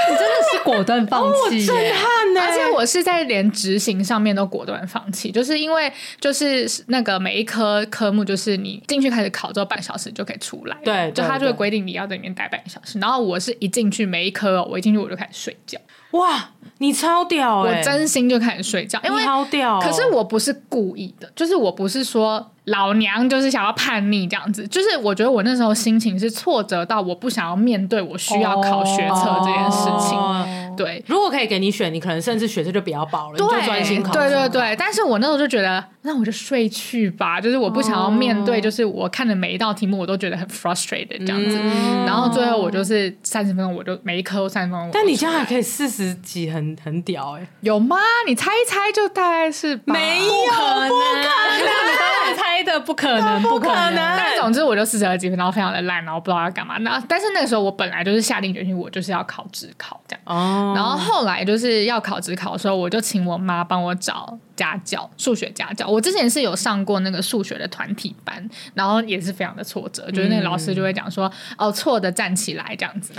[0.09, 2.41] 你真的是果断放弃，震撼呢。
[2.41, 7.78] 而且我是在连执行上面都果断放弃，就是因为就是那个每一科。
[7.87, 12.99] 科目就是你进去开始考之后半小时就可以出来，对，就他就会规定你要在里面待半个小时。
[12.99, 15.79] 然后我是一进去每一科，我一进去我就开始睡觉。
[16.11, 17.77] 哇，你超屌欸！
[17.77, 19.79] 我真心就开始睡觉，因为超屌。
[19.79, 22.51] 可是我不是故意的，就是我不是说。
[22.65, 30.17] 老娘就是想要叛逆这样子，就是我觉得我那时候心情是挫折到我不想要面对我需要考学测这件事情。
[30.17, 30.45] Oh,
[30.77, 34.13] 对，如果可以给你选，你可能甚至学测就不要报了，你就专心考。
[34.13, 41.59] 对对对，但是我那时候就觉得，那我就睡去吧，就是我不想要面对，就是我看的每一道题目我都觉得很 frustrated 这样子。
[41.61, 44.89] 嗯、然后最后我就是三十分钟，我就每一科三十分钟。
[44.93, 47.97] 但你这样还可以四十几很，很很屌哎、欸，有吗？
[48.25, 52.59] 你猜一猜，就大概是没有，不可能，你猜。
[52.69, 53.95] 的不可能，不可能。
[53.95, 56.77] 但总之我就四十二几分，然后非常的烂，然后不知道要干嘛。
[56.79, 60.21] 那但是那个时候我本来就是下定决心，我就是要考职考这样。
[60.25, 60.73] 哦。
[60.75, 65.87] 然后后来就是要考职考的时候，我就请我妈帮我找家教，数学家教。
[65.87, 73.13] 我之前是有上过那个数学的团体班，然后也是非常的挫折，嗯、就是那个老师就会讲说：“哦，错的站起来这样子。”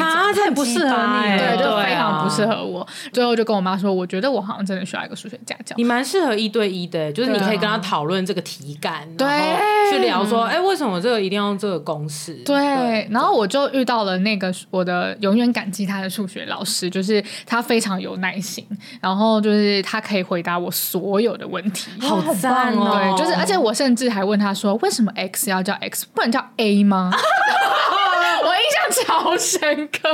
[0.00, 2.80] 啊，这不适合你，对，就非常不适合我。
[2.80, 9.06] 啊、最后就跟我妈说：“我觉得我好像真的需要一个数学家教。”你蛮适合一对一的，就是你可以跟他讨论这个题感。
[9.16, 9.26] 对，
[9.90, 12.34] 去聊说，哎，为什么这个一定要用这个公式？
[12.44, 18.66] 对，然后我就遇到了那个我的永远感激他的数学老师，就是他非常有耐心，
[19.00, 22.90] 然后就是他可以回答我所有的问题，好赞哦！
[22.92, 27.12] 对，就是而且我甚至还问他说，为什么 x 要叫 x，不能叫 a 吗？
[28.42, 30.08] 我印象超深刻。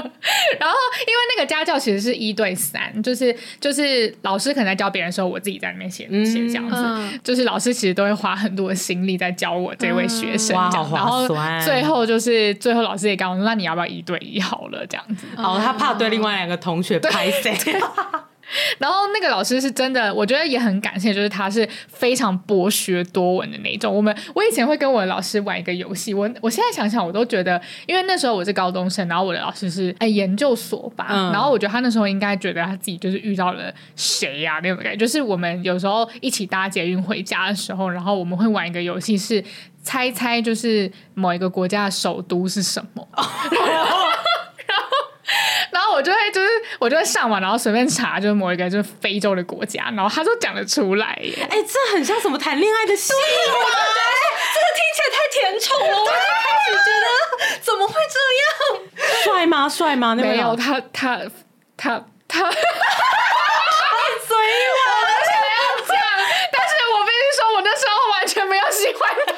[0.59, 10.89] 然后因为那个家教其实是一对三，就是就是老师可能在教别人的时候，我自己在里面写写这样子，嗯、就是老师其实都会花很多的心力在教我这位学生这样。
[10.91, 11.27] 嗯、然后
[11.65, 15.27] 最后就是最后老师也告诉我说，那你要不要一对一好了这样子？
[15.37, 17.53] 哦，他怕对另外两个同学拍谢。
[18.79, 23.95] 然后那个老师是真的，我觉得也很感谢，就是他是非常博学多闻的那种。
[23.95, 34.97] 我们我以前会跟我的老师玩一个游戏，我我现在想想，我都觉得，因为那时候我是高中生，然后我的老师是哎研究所吧，嗯、然后我觉得他那时候应该觉得他自己就是遇到了谁呀、啊、那种感觉。
[34.97, 39.43] 就是我们有时候一起搭捷运回家的时候，然后我们会玩一个游戏，是
[39.83, 43.09] 猜猜就是某一个国家的首都是什么。
[43.17, 43.99] 然后
[45.93, 51.47] 我就会就是我就会上网，然后随便查，就是某一个就是非洲的国家，然后他就讲得出来耶。
[51.51, 53.19] 哎、欸，这很像什么谈恋爱的戏吗？
[53.19, 54.03] 对，
[54.55, 56.01] 这个听起来太甜宠了。
[56.01, 56.17] 我就开
[56.65, 57.07] 始觉得
[57.61, 59.07] 怎么会这样？
[59.23, 59.69] 帅吗？
[59.69, 60.15] 帅吗？
[60.17, 61.21] 那没有，他他
[61.77, 62.51] 他他。
[62.51, 62.51] 他
[64.27, 64.83] 所以我
[65.27, 65.55] 想要
[65.87, 65.93] 讲，
[66.51, 69.33] 但是我必须说，我那时候完全没有喜欢他。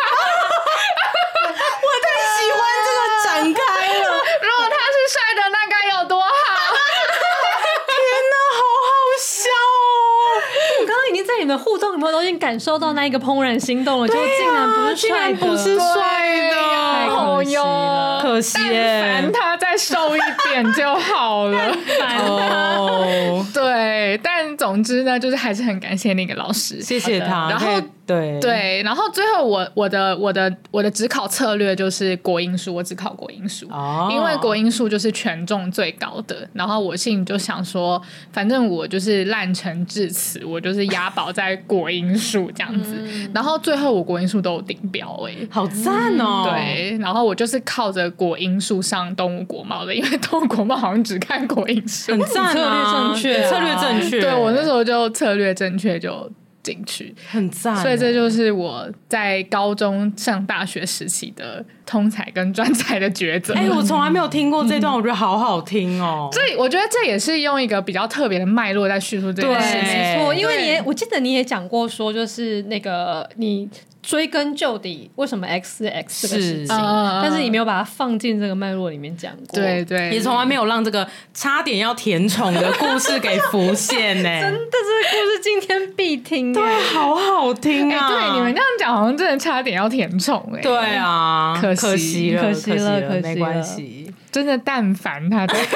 [11.44, 14.08] 你们互动有没有都已经感受到那一个怦然心动了？
[14.08, 16.54] 就竟然不是帅的，不是帅的，
[16.94, 18.58] 太可惜了，可惜。
[18.72, 21.76] 但凡他再瘦一点就好了，
[22.26, 24.18] 哦，对。
[24.22, 27.50] 但总之呢，就是还是很感谢那个老师，谢谢他。
[27.50, 36.48] 然后对对，然后最后我我的我的我的只考策略就是国英数，我只考国英数，哦，因为国英数就是权重最高的。
[36.54, 38.00] 然后我心里就想说，
[38.32, 41.34] 反正我就是烂成至此，我就是押宝。
[41.34, 46.48] 在国英数这样子，嗯、然后最后我国英数都有顶标哎、欸，好赞哦！
[46.48, 54.20] 对，然后我就是靠着国英数上东吴国贸的，因为东吴国贸好像只看国英数，很赞啊，策略正确，策略正确。
[54.20, 56.30] 对，我那时候就策略正确就。
[56.64, 57.14] 进去。
[57.30, 63.54] 很赞，所以这就是我在高中上大学时期的通才跟专才的抉择。
[63.54, 66.28] 哎、欸，我从来没有听过这段，我觉得好好听哦。
[66.32, 69.82] 所以我觉得这也是用一个比较特别的脉络在叙述这件事情。
[69.82, 73.68] 没错，因为你也我记得你也讲过说，就是那个你。
[74.04, 76.68] 追根究底，为什么 X 是 X 这个事情？
[76.68, 84.28] 但是你没有把它放进这个脉络里面讲过，对对，也从来没有让这个差点要甜宠的故事给浮现呢。
[84.42, 88.10] 真的，这个故事今天必听，对，好好听啊！
[88.10, 90.60] 对，你们这样讲，好像真的差点要甜宠哎。
[90.60, 94.12] 对啊，可惜，可惜了，可惜了，没关系。
[94.30, 95.66] 真的，但凡他 毕竟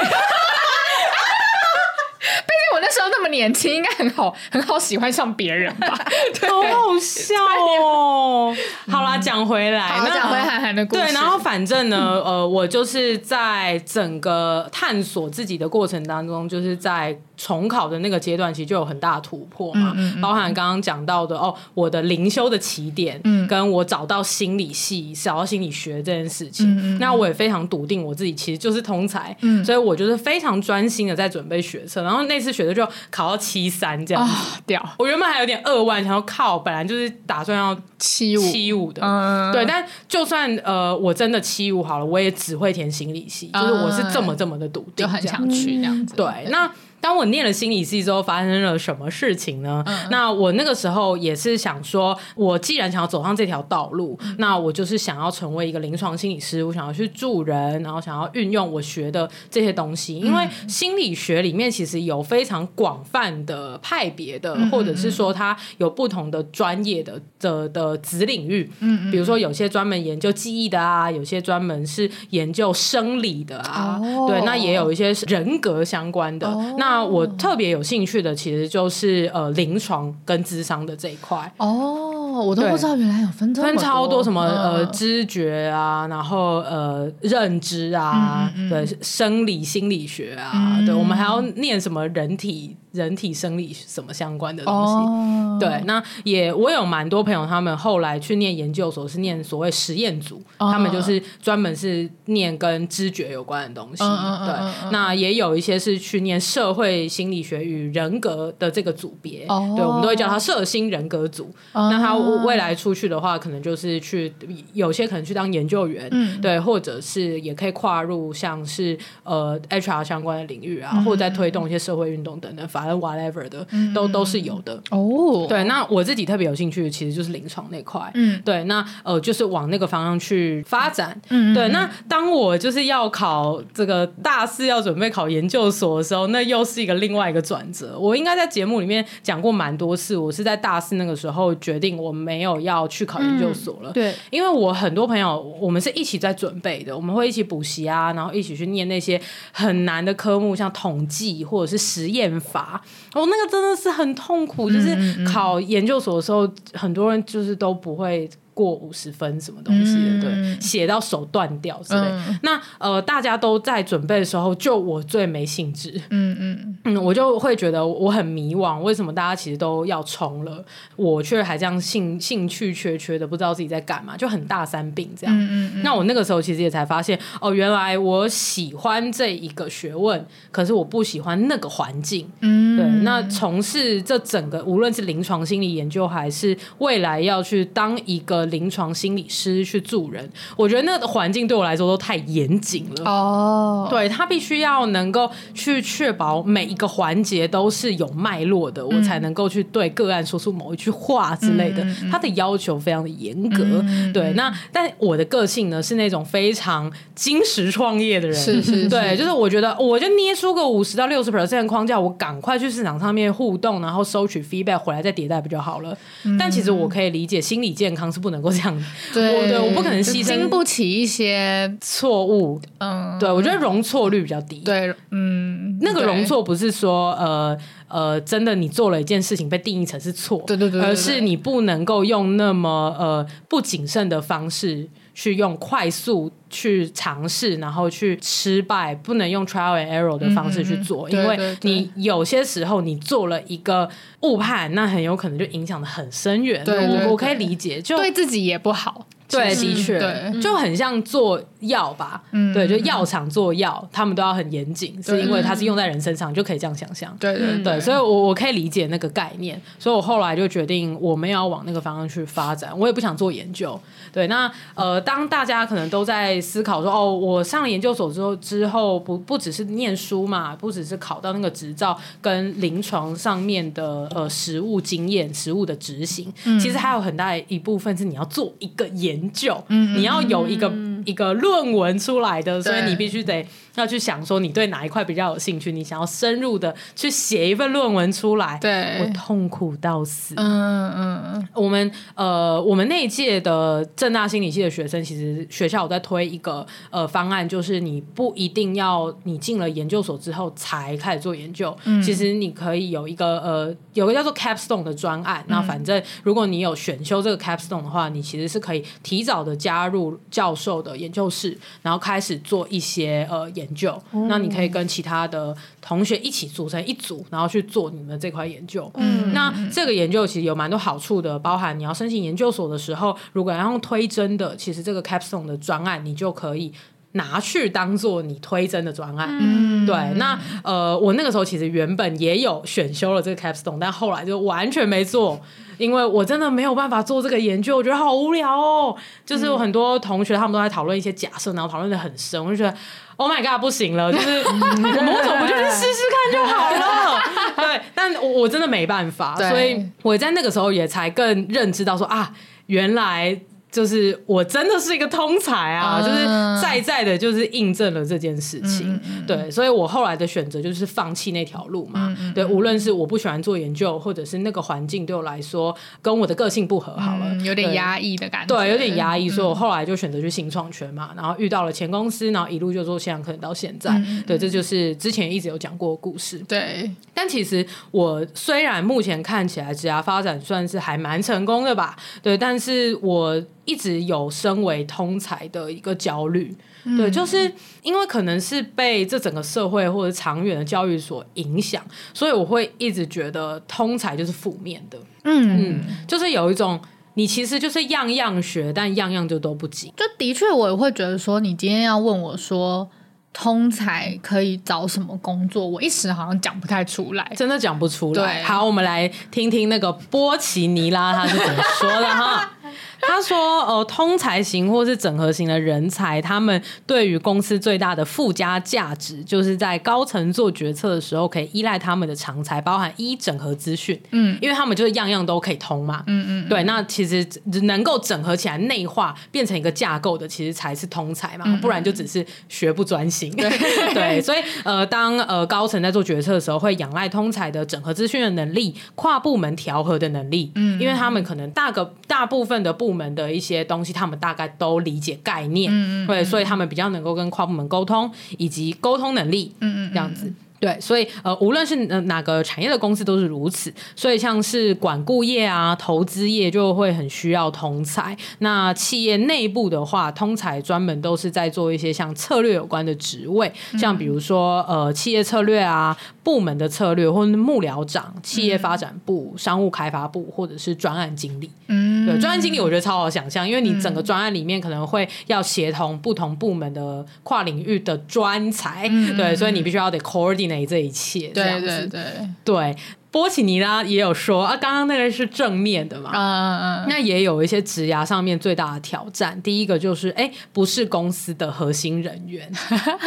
[2.73, 2.79] 我。
[2.81, 5.87] 那时候那么年轻，应该很好，很好喜欢上别人吧？
[6.47, 7.35] 好好笑
[7.83, 8.55] 哦！
[8.89, 11.01] 好啦，讲回来，讲回韩寒的故事。
[11.03, 19.95] 对，然后反正呢，呃，我就是在整个探索自己的过程当中，就是在重考的那个阶段，其实就有很大的突破嘛。
[20.21, 26.97] 包含刚刚讲到的哦，我的灵修的起点，跟我找到心理系、找到心理学这件事情。
[26.97, 32.01] 那我也非常笃定我自己其实就是通才，所以我就是非常专心的在准备学测。
[32.01, 32.69] 然后那次学测。
[32.79, 39.65] 就考到七三这样子掉，我原本还有点二万，想要靠，本来就是打算要七五七五的，对。
[39.65, 46.15] 但就算呃我真的七五好了，我也只会填心理系，就是我是这么这么的笃定，就很想去这样子。
[46.15, 46.71] 对，那。
[47.01, 49.83] 当我念了心理系之后，发生了什么事情呢？
[49.87, 60.19] 嗯、那我那个时候也是想说，我既然想要走上这条道路，嗯、那我就是想要成为一个临床心理师，我想要去助人，然后想要运用我学的这些东西。
[60.19, 68.69] 因为心理学里面其实有非常广泛的派别的，嗯、或者是说它有不同的专业的的的子领域。
[68.79, 73.99] 嗯，比如说有些专门研究记忆的啊，有些专门是研究生理的啊。
[74.01, 76.47] 哦、对，那也有一些是人格相关的。
[76.47, 81.53] 哦、那那我特别有兴趣的，其实就是呃临床跟智商的这一块。
[81.57, 92.75] 哦，我都不知道原来有分分超多什么呃知觉啊，然后呃认知啊，嗯嗯嗯对生理心理学啊，嗯、对我们还要念什么人体。
[92.91, 95.59] 人体生理什么相关的东西，oh.
[95.59, 100.71] 对，那也我有蛮多朋友，他们后来去念研究所是念所谓实验组，oh.
[100.71, 104.43] 他们就是专门是念跟知觉有关的东西，oh.
[104.43, 104.91] 对，oh.
[104.91, 109.77] 那也有一些是去念社会心理学与人格的这个组别，oh.
[109.77, 111.53] 对，我们都会叫他社心人格组。
[111.73, 111.91] Oh.
[111.91, 112.15] 那他
[112.45, 114.31] 未来出去的话，可能就是去
[114.73, 116.41] 有些可能去当研究员，oh.
[116.41, 121.05] 对，或者是也可以跨入像是呃 HR 相关的领域啊，oh.
[121.05, 124.81] 或者在推动一些社会运动等等反正 whatever 的，嗯、都都是有的。
[124.91, 128.09] 哦，对，那我自己特别有兴趣的其实就是临床那块。
[128.13, 131.19] 嗯，对，那呃就是往那个方向去发展。
[131.29, 137.97] 嗯，对，那当我就是要考这个大四要准备考研究所的时候，那又是一个另外一个转折。
[137.99, 143.91] 我应该在节目里面讲过蛮多次，我是在大四那个时候决定我没有要去考研究所了。
[143.91, 149.19] 嗯、对，因为我很多朋友，我们是一起在准备的，我们会一起补习啊，然后一起去念那些
[149.51, 152.81] 很难的科目，像统计或者是实验法。
[153.13, 158.29] 哦，那个真的是很痛苦，就是考研究所的时候，很多人就是都不会。
[158.59, 162.01] 过五十分什么东西的，嗯、对，写到手断掉之类。
[162.01, 165.93] 嗯、那呃，大家都在准备的时候，就我最没兴致。
[166.09, 170.61] 嗯嗯嗯，我就会觉得我很迷惘，为什么大家其实都要冲了，
[170.97, 175.33] 我却还这样兴兴趣缺缺的，不知道自己在干嘛，就很大三病这样。
[175.33, 182.29] 嗯嗯，那我那个时候其实也才发现，哦，原来我喜欢这一个学问，可是我不喜欢那个环境。
[182.41, 182.85] 嗯，对。
[183.05, 188.48] 那从事这整个，无论是临床心理研究，还是未来要去当一个。
[188.49, 193.05] 临床心理师去助人，我觉得那个环境对我来说都太严谨了。
[193.05, 193.89] 哦，oh.
[193.89, 201.83] 对，他必须要能够去确保每一个环节都是有脉络的，嗯、我才能够去对个案说出某一句话之类的。
[201.83, 203.63] 嗯、他的要求非常的严格。
[203.63, 208.35] 嗯、对，那但我的个性呢是那种非常精实创业的人。
[208.35, 215.95] 是是是，对，就是我觉得我就捏出个五十到六十 percent 的框架，我赶快去市场上面互动，然后收取 feedback 回来再迭代不就好了？
[216.23, 218.38] 嗯、但其实我可以理解，心理健康是不能。
[218.39, 222.59] 能够这样， 对，我对我不可能牺牲，经不起一些错误。
[222.79, 224.59] 嗯，对我觉得容错率比较低。
[224.59, 234.87] 对，嗯，那个容错不是说呃呃，真的你做了一件事情被定义成是错，对对对，而是你不能够用那么呃不谨慎的方式。
[235.19, 243.89] 去用快速去尝试，然后去失败，不能用 trial and error 的方式去做，嗯、因为你有些时候你做了一个
[244.21, 246.63] 误判，那很有可能就影响的很深远。
[246.65, 249.05] 我我可以理解，就对自己也不好。
[249.27, 252.23] 对，的确，对，就很像做药吧。
[252.31, 257.15] 嗯，对，就药厂做药，他们都要很严谨，是因为它是用在人身上，就可以这样想象。
[257.19, 262.75] 对对对，所以我我可以理解那个概念，所以我后来就决定我们要往那个方向去发展。
[262.75, 263.79] 我也不想做研究。
[264.13, 279.09] 对，那呃，当大家可能都在思考说，哦，我上了研究所之后，之后不不只是念书嘛，不只是考到那个执照，跟临床上面的呃实务经验、实务的执行，其实还有很大一部分是你要做一个研。
[279.09, 283.43] 研究，你要有一个、嗯、一个论文出来的，所以你必须得
[283.79, 288.57] 要去想说你对哪一块比较有兴趣，你想要深入的去写一份论文出来。
[288.59, 290.35] 对，我痛苦到死。
[290.37, 305.43] 嗯嗯嗯，我们呃，我们那一届的正大心理系的学生，其实学校有在推一个呃方案，就是你不一定要你进了研究所之后才开始做研究，嗯、其实你可以有一个呃有个叫做 capstone 的专案。
[305.47, 308.83] 那、嗯、反正如果你有选修这个 capstone 的话，你其实是可以。
[309.01, 314.01] 提早的加入教授的研究室，然后开始做一些呃研究。
[314.11, 318.91] 嗯、那你可以跟其他的同学一起组成一组，然后去做你们这块研究。
[318.95, 326.73] 嗯，那这个研究其实有蛮多好处的，包含你要申请研究所的时候，如果要用推甄的，其实这个 capstone 的专案你就可以
[327.11, 329.29] 拿去当做你推甄的专案。
[329.31, 329.95] 嗯，对。
[330.15, 335.39] 那呃，我那个时候其实原本也有选修了这个 capstone，但后来就完全没做。
[335.79, 338.93] 因为我真的没有办法做这个研究，我觉得好无聊哦。
[339.25, 342.77] 就是有很多同学他们都在讨论一些假设，然后讨论的很深，我就觉得
[343.19, 347.19] Oh my God，不行了，就是我们怎么不就去试试看就好了？
[347.57, 352.31] 对，但我我真的没办法，所以我在那个时候也才更认知到说啊，
[352.67, 353.39] 原来。
[353.71, 356.25] 就是我真的是一个通才啊，uh, 就是
[356.59, 358.99] 在在的，就是印证了这件事情。
[359.05, 362.15] 嗯、对，所以我后来的选择就是放弃那条路嘛。
[362.19, 368.57] 嗯、对，无论是我不喜欢做研究，或者是那个环境对我来说跟我的个性不合，好了，嗯、有点压抑的感觉。
[368.57, 371.11] 对，有点压抑，所以我后来就选择去新创圈嘛。
[371.15, 373.91] 然后遇到了前公司，然后一路就做线上课程到现在。
[373.91, 376.39] 嗯、对，这就是之前一直有讲过的故事。
[376.47, 383.39] 对，但其实我虽然目前看起来职涯发展算是还蛮成功的吧，对，但是我。
[383.69, 386.55] 一直有身为通才的一个焦虑，
[386.85, 387.53] 嗯、对，就是
[387.83, 396.81] 因为可能是被这整个社会或者长远的教育所影响，所以我会一直觉得通才就是负面的，嗯嗯，就是有一种
[397.13, 399.93] 你其实就是样样学，但样样就都不及。
[399.95, 402.89] 就的确，我也会觉得说，你今天要问我说
[403.31, 408.41] 通才可以找什么工作，我一时好像讲不太出来，真的讲不出来。
[408.43, 412.53] 好，我们来听听那个波奇尼拉他是怎么说的哈。
[413.07, 427.25] 他说，呃，通才型或是整合型的人才，他们对于公司最大的附加价值，就是在高层做决策的时候，可以依赖他们的长才，包含一整合资讯，嗯，因为他们就是样样都可以通嘛，嗯嗯，对，那其实
[427.63, 433.49] 能够整合起来内化变成一个架构的，其实才是通才嘛，不然就只是学不专心，对，
[433.93, 450.31] 对，所以呃，当呃高层在做决策的时候，会仰赖通才的整合资讯的能力，跨部门调和的能力，嗯，因为他们可能大个大部分的部门的一些东西，他们大概都理解概念，嗯，对，所以他们比较能够跟跨部门沟通，以及沟通能力，嗯嗯，这样子。
[450.59, 453.73] 对，所以呃，无论是哪个产业的公司都是如此。
[453.95, 458.17] 所以像是管顾业啊、投资业就会很需要通才。
[458.39, 465.95] 那企业内部的话，通才专门都是在做一些像策略有关的职位，像比如说呃，企业策略啊、
[466.29, 471.49] 部门的策略，或者幕僚长、企业发展部、商务开发部，或者是专案经理。
[471.65, 478.87] 嗯，对，专案经理我觉得超好想象，因为你整个专案里面可能会要协同不同部门的跨领域的专才。
[478.91, 480.67] 嗯，对，所以你必须要得 coordinate。
[480.67, 482.03] 这一切，对对对
[482.43, 482.75] 对。
[483.11, 489.41] 波奇尼拉也有说啊，刚刚那个是正面的嘛，嗯嗯嗯，那也有一些职涯上面最大的挑战。
[489.41, 492.47] 第一个就是，哎，不是公司的核心人员，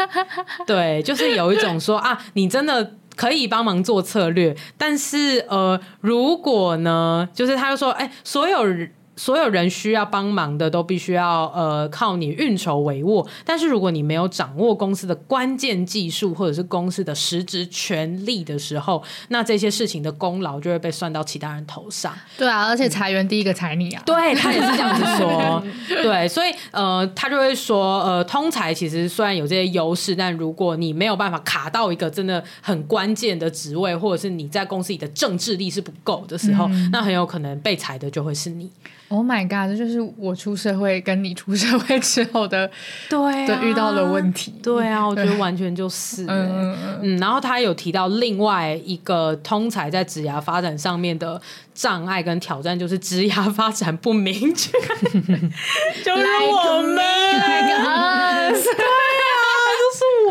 [0.66, 8.92] 对，就是有一种说啊，你真的可以帮忙做策略，但是呃，如果呢，就是他就说，哎，所有人。
[9.22, 22.12] 所有人需要帮忙的都必须要呃靠你运筹帷幄，但是如果你没有掌握公司的关键技术或者是公司的实职权利的时候，那这些事情的功劳就会被算到其他人头上。
[22.36, 25.62] 对啊，而且裁员第一个裁你啊，对，他也是这样子说。
[25.88, 38.68] 对，所以呃，他就会说呃，通才其实虽然有这些优势，但如果你没有办法卡到一个真的很关键的职位，或者是你在公司里的政治力是不够的时候，嗯，那很有可能被裁的就会是你。
[39.12, 39.68] Oh my god！
[39.68, 42.70] 这就是我出社会跟你出社会之后的
[43.10, 44.54] 对、啊、遇到的问题。
[44.62, 47.18] 对啊，我觉得完全就是、欸、嗯嗯。
[47.18, 51.38] 然后他有提到另外一个通才在职涯发展上面的
[51.74, 54.72] 障碍跟挑战，就是职涯发展不明确，
[56.02, 57.02] 就是我们。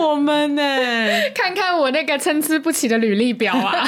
[0.02, 0.62] 我们呢？
[1.36, 3.88] 看看我那个参差不齐的履历表啊！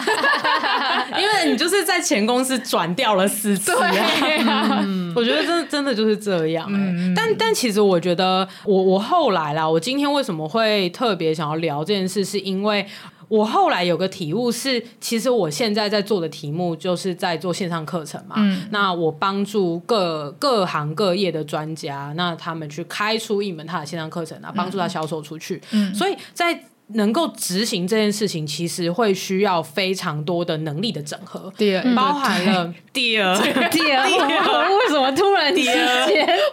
[1.17, 4.79] 因为你就是在前公司转掉了四次啊。
[4.83, 6.73] 嗯、我觉得真的真的就是这样、欸。
[6.77, 12.85] 嗯、但但其实我觉得我，我我后来啦，我今天为什么会特别想要聊这件事，是因为。
[13.27, 18.35] 我后来有个体悟是，其实我现在在做的题目就是在做线上课程嘛。
[18.37, 25.61] 嗯、那我帮助各各行各业的专家，那他们去开出一门他的线上课程啊，帮助他销售出去。
[25.71, 31.95] 嗯、所以在能够执行这件事情，其实会需要非常多的能力的整合，第二。
[31.95, 33.35] 包含了第二。
[33.69, 34.03] 第二，
[34.77, 36.05] 为什么突然第二？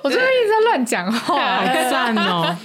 [0.03, 2.57] 我最近一直在乱讲话，算哦。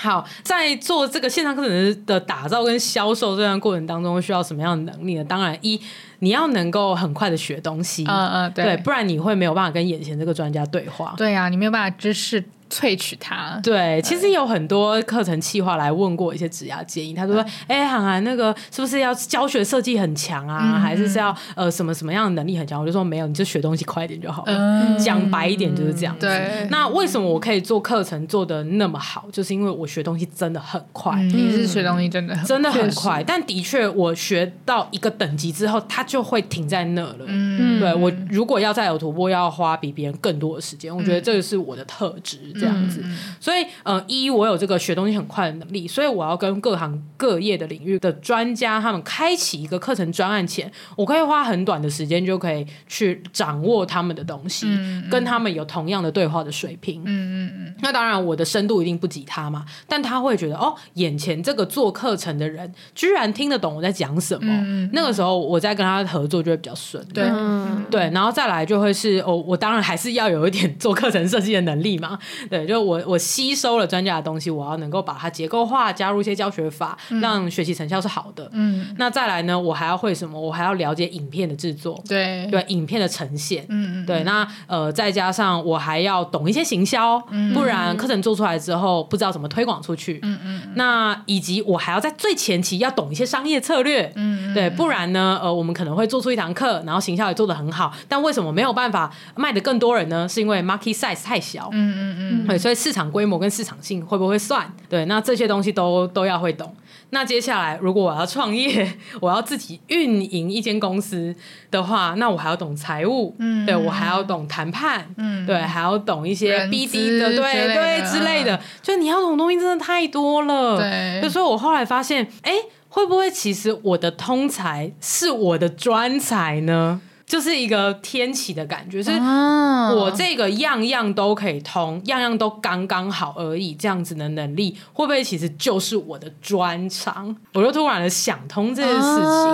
[0.00, 5.24] 好，在做这个线上课程的打造跟销售这段过程当中，需要什么样的能力呢？
[5.24, 5.78] 当然，一
[6.20, 11.14] 你要能够很快的学东西，嗯嗯，对，对，不然你会没有办法跟眼前这个专家对话。
[11.18, 12.42] 对啊，你没有办法知识。
[12.70, 24.96] 萃取它，对，其实有很多课程企划来问过一些职涯建议，他就说：“哎，涵涵，那个是不是要教学设计很强啊，还是是要呃什么什么样的能力很强？”我就说没有，你就学东西快一点就好了。
[24.98, 26.26] 讲白一点就是这样子。
[26.26, 29.26] 对，那为什么我可以做课程做的那么好？
[29.32, 31.20] 就是因为我学东西真的很快。
[31.20, 37.24] 你是学东西真的真的很快，但的确我学到一个等级之后，它就会停在那了。
[37.26, 40.94] 嗯，对，我如果要再有突破，要花比别人更多的时间。
[40.96, 42.38] 我觉得这个是我的特质。
[42.60, 54.66] 这样子，嗯、所以呃，一我有这个学东西很快的能力，所以我要跟各行各业的领域的专家，他们开启一个课程专案前，我可以花很短的时间就可以去掌握他们的东西，
[55.10, 57.00] 跟他们有同样的对话的水平。
[57.04, 57.74] 嗯嗯嗯。
[57.80, 67.02] 那当然，我的深度一定不及他嘛，但他会觉得哦，眼前这个做课程的人居然听得懂我在讲什么，嗯嗯、那个时候我在跟他合作就会比较顺。
[67.14, 72.18] 对、嗯、对，然后再来就会是哦，我当然还是要有一点做课程设计的能力嘛。
[72.50, 78.50] 对，就我我吸收了专家的东西，我要能够把它结构化，加入一些教学法，嗯、让学习成效是好的。
[78.52, 80.38] 嗯，那再来呢，我还要会什么？
[80.38, 90.18] 我还要了解影片的制作，对对，影片的呈现，嗯对，那呃，再加上我还要懂一些行销，嗯、不然课程做出来之后不知道怎么推广出去。
[90.22, 100.28] 嗯嗯，那以及我还要在最前期要懂一些商业策略，嗯对，不然呢，呃，我们可能会做出一堂课，然后行销也做得很好，但为什么没有办法卖得更多人呢？
[100.28, 101.68] 是因为 market size 太小。
[101.72, 102.39] 嗯嗯嗯。
[102.44, 104.70] 嗯，对，所以市场规模跟市场性会不会算？
[104.88, 106.74] 对，那这些东西都都要会懂。
[107.12, 108.88] 那接下来，如果我要创业，
[109.20, 111.34] 我要自己运营一间公司
[111.70, 122.52] 的话，那我还要懂财务，嗯，对我还要懂谈判，嗯，对，还要懂一些 BD 的，对对之类的，就你要懂东西真的太多了，对，所以我后来发现，哎，
[122.88, 127.00] 会不会其实我的通才是我的专才呢？
[127.30, 137.36] 就是一个天启的感觉，是我这个样样都可以通，样样都刚刚好而已，这样子的能力会不会其实就是我的专长？
[137.54, 139.48] 我就突然的想通这件事情，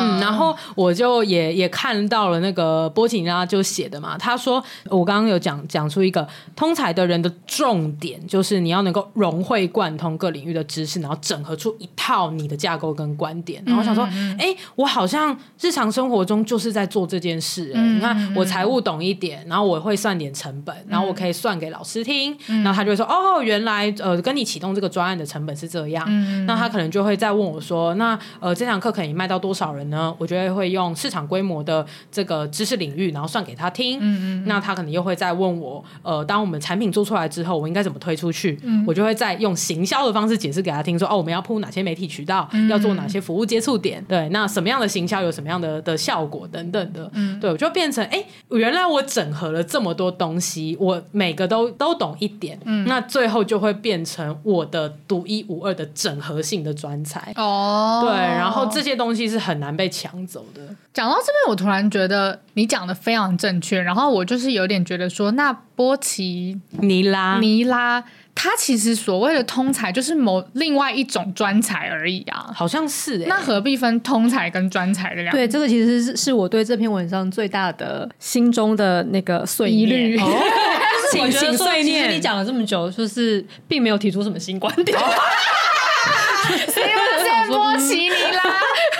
[0.00, 6.26] 嗯，然后我就也也看到了那个波奇尼拉就写的嘛，他说我刚刚有讲讲出一个
[6.56, 14.08] 通才的人的重点，就是你要能够融会贯通各领域的知识，然后整合出一套你的架构跟观点，然后我想说，
[14.38, 16.77] 哎，我好像日常生活中就是在。
[16.78, 26.06] 在做这件事，欸，你看我财务懂一点，然后我会算点成本，然后我可以算给老师听，然后他就会说哦，原来呃跟你启动这个专案的成本是这样，
[26.46, 30.14] 那他可能就会再问我说，那呃这堂课可以卖到多少人呢？
[30.18, 33.98] 我觉得会用市场规模的这个知识领域，然后算给他听，
[34.46, 38.56] 那他可能又会再问我，呃，当我们产品做出来之后，我应该怎么推出去？
[38.86, 46.67] 我就会再用行销的方式解释给他听，说哦，我们要铺哪些媒体渠道，要做哪些服务接触点，对，那什么样的行销有什么样的的效果等。
[46.70, 57.32] 等等的，嗯，对，我就变成哎，原来我整合了这么多东西，我每个都都懂一点，嗯，那最后就会变成我的独一无二的整合性的专才。
[57.36, 60.62] 哦，对，然后这些东西是很难被抢走的。
[60.92, 67.38] 讲到这边，我突然觉得你讲的非常正确，然后我就是有点觉得说，那波奇尼拉。
[67.38, 68.04] 尼拉。
[68.40, 73.26] 他其实所谓的通才就是某另外一种专才而已啊，好像是哎、欸。
[73.26, 75.34] 那何必分通才跟专才的两？
[75.34, 80.16] 对，这个其实是是我对这篇文章最大的心中的那个碎念。
[80.20, 80.40] 哦、
[81.10, 82.12] 请请碎念。
[82.12, 84.96] 你讲了这么久，就是并没有提出什么新观点。
[84.96, 88.42] 所以我现在波奇尼拉，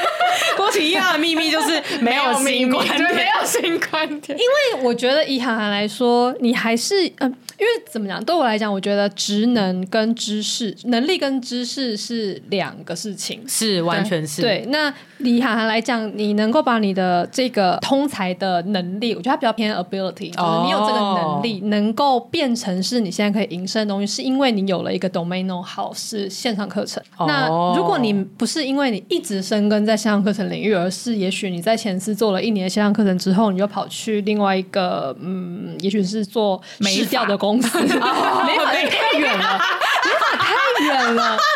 [0.58, 4.36] 波奇尼拉的秘密就是没有新观点， 没有新观点。
[4.36, 7.30] 因为我觉得以涵涵来说，你还是嗯。
[7.30, 14.64] 呃因为怎么讲，对我来讲，我觉得职能跟知识、能力跟知识是两个事情，是完全是对。
[14.68, 27.02] 那李涵涵来讲，你能够把你的这个通才的能力，我觉得它比较偏 ability，就是你有这个能力，哦、能够变成是你现在可以营生的东西，是因为你有了一个 domain know-how 是线上课程。
[27.16, 37.47] 哦、那如果你不是因为你一直深耕在线上课程领域，而是也许你在前司做了一年的线上课程之后，你就跑去另外一个，嗯，也许是做市调的工。
[37.48, 38.02] 公司， 没法
[38.72, 39.58] 太远了，
[40.04, 41.36] 没法太远了。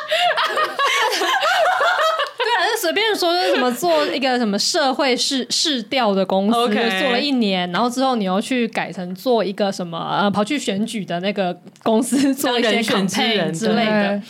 [2.38, 7.00] 对啊，就随便说，就是什么做一个什么社会市市调的公司，Okay.
[7.02, 14.22] 做了一年，然后之后你又去改成做一个什么呃，跑去选举的那个公司做一些 campaign 之类的。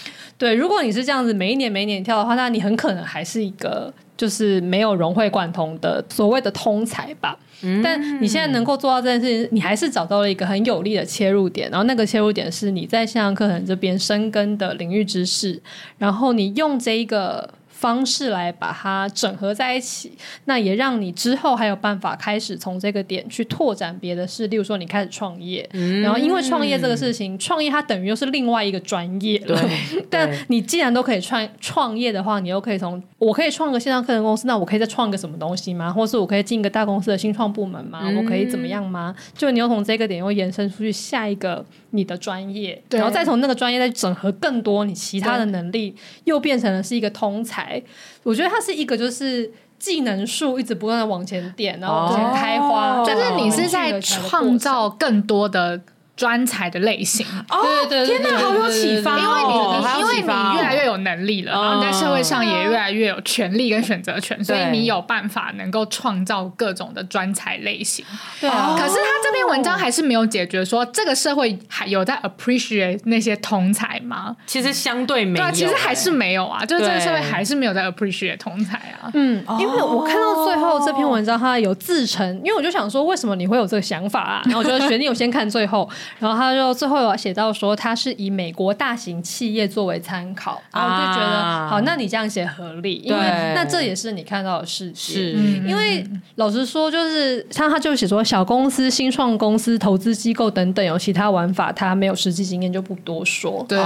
[0.43, 7.38] 对，如果你是这样子，每一年每一年跳的话，那你很可能还是一个就是没有融会贯通的所谓的通才吧。
[7.80, 15.62] 但你现在能够做到这件事情，你还是找到了一个很有力的切入点，然后那个切入点是你在线上课程这边深耕的领域知识，
[15.97, 17.49] 然后你用这一个。
[17.83, 20.12] 方式来把它整合在一起，
[20.45, 29.61] 那也让你之后还有办法开始从这个点去拓展别的事，例如说你开始创业，嗯、然后因为创业这个事情，创业它等于又是另外一个专业了。
[29.61, 35.93] 对， 但你既然都可以创创业的话，你又可以从我可以创个线上课程公司，那我可以再创个什么东西吗？
[35.93, 38.03] 或是我可以进一个大公司的新创部门吗？
[38.05, 39.12] 嗯、我可以怎么样吗？
[39.37, 47.82] 就你又从这个点又延伸出去下一个你的专业，然后再从那个专业再整合更多你其他的能力，又变成了是一个通才。
[48.22, 55.80] 我觉得它是一个，就是技能树一直不断的往前点，然后往前开花，哦、就是你是在创造更多的。
[56.15, 59.19] 专才的类型哦，对对对，天哪，好有启发！
[59.19, 68.05] 因为你，因为你越来越有能力了，然后你在社会上也越来越有权利跟选择权，所以你有办法能够创造各种的专才类型。
[68.41, 74.37] 对啊，可是他这篇文章还是没有解决说这个社会还有在 appreciate 那些通才吗？
[74.47, 79.11] 其实相对没有，其实还是没有啊，就是这个社会还是没有在 appreciate 通才啊。
[79.15, 84.43] 嗯，因为我看到最后这篇文章，他有自成，因为我就想说，为什么你会有这个想法啊？
[84.45, 85.89] 然后我觉得学弟我先看最后。
[86.18, 93.20] 然后他就最后有写到说，他是以美国大型企业作为参考，然后我就觉得、啊、好，那你这样写合理，因为
[93.55, 95.12] 那这也是你看到的世界。
[95.14, 95.32] 是，
[95.66, 103.64] 因为老实说，就是像他就写说，小公司、新创公司、投资机构等等有其他玩法，他没有实际经验就不多说。
[103.68, 103.78] 对，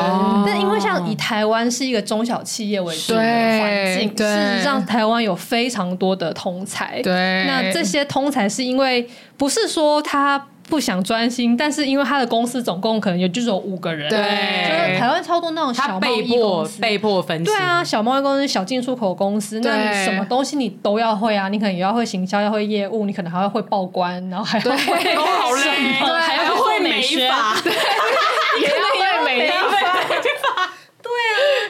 [0.46, 7.00] 但因为像以台湾是一个中小企业为主的环境，事实上台湾有非常多的通才。
[7.02, 10.46] 对，那这些通才是因为不是说他。
[10.68, 27.72] 不想专心，但是因为他的公司总共可能也就只有五个人，对，就是台湾超多那种小贸易公司，被迫被迫分析，对啊，小贸易公司、小进出口公司，那你什么东西你都要会啊，你可能也要会行销，要会业务，你可能还要会报关，然后还要会都好累，对，还要会美发，对，
[28.60, 29.48] 也要会美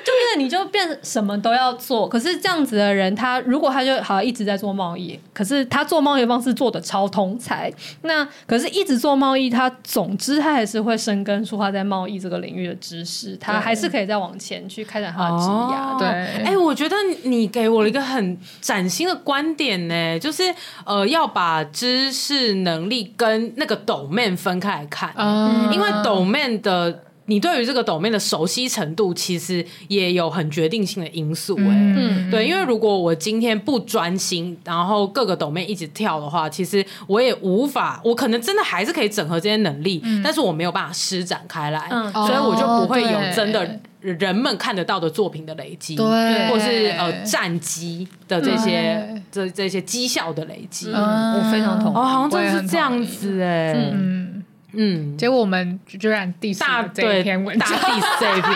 [0.06, 15.50] 就是你就变什么都要做，可是这样子的人，他如果他就好一直在做贸易，可是他做贸易的方式做的超通才，那可是一直做贸易，他总之他还是会生根出他在贸易这个领域的知识，他还是可以再往前去开展他的职业。
[15.50, 16.94] 哦、对，哎、欸，我觉得
[17.24, 20.44] 你给我了一个很崭新的观点呢，就是
[20.84, 27.02] 呃要把知识能力跟那个 domain 分开来看，嗯，因为 domain 的。
[27.26, 54.35] 你对于这个 domain 的熟悉程度，其实也有很决定性的因素哎、对，因为如果我今天不专心，然后各个 domain 一直跳的话，其实我也无法，我可能真的还是可以整合这些能力，嗯、但是我没有办法施展开来，嗯、所以我就不会有真的人们看得到的作品的累积，对，或是呃战绩的这些这这些绩效的累积，嗯，我非常同意，哦，好像真的是这样子哎、欸，嗯。
[54.76, 56.62] 嗯，结果我们居然第四
[56.94, 58.52] 这一篇文章，大第四这一篇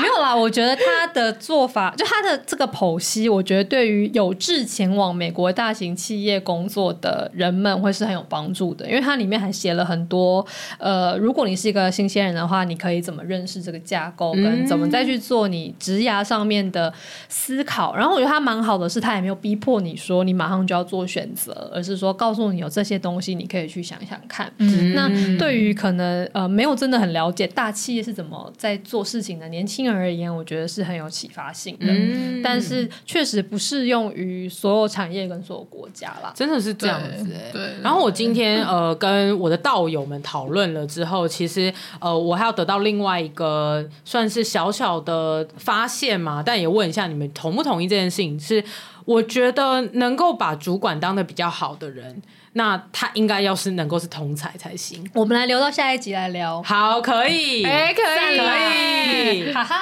[0.00, 0.34] 没有啦。
[0.36, 10.44] 我觉得他的做法，就他的这个剖析，我觉得对于有志前往美国大型企业工作的人们会是很有帮助的，因为它里面还写了很多，
[10.78, 16.92] 呃，如果你是一个新鲜人的话，你可以怎么认识这个架构，跟怎么再去做你职涯上面的
[17.28, 17.96] 思考。
[17.96, 24.52] 然后我觉得他蛮好的是，他也没有逼迫你说你马上就要做选择，而是说告诉你有这些东西，你可以去想想看。
[24.58, 25.08] 嗯，那
[25.38, 25.53] 对。
[25.54, 31.86] 对于可能呃没有真的很了解大企业是怎么在做事情的年轻人而言，我觉得是很有启发性的。
[31.88, 37.26] 嗯，但是确实不适用于所有产业跟所有国家啦，真的是这样子。
[37.52, 37.74] 对。
[37.82, 48.38] 然后我今天 呃跟我的道友们讨论了之后，其实呃我还要得到另外一个算是小小的发现嘛，但也问一下你们同不同意这件事情？
[48.40, 48.64] 是
[49.04, 52.22] 我觉得能够把主管当的比较好的人。
[52.54, 55.08] 那他应该要是能够是同才才行。
[55.14, 56.62] 我们来留到下一集来聊。
[56.62, 58.02] 好，可以，哎、欸，可
[58.32, 59.76] 以，可以，哈哈。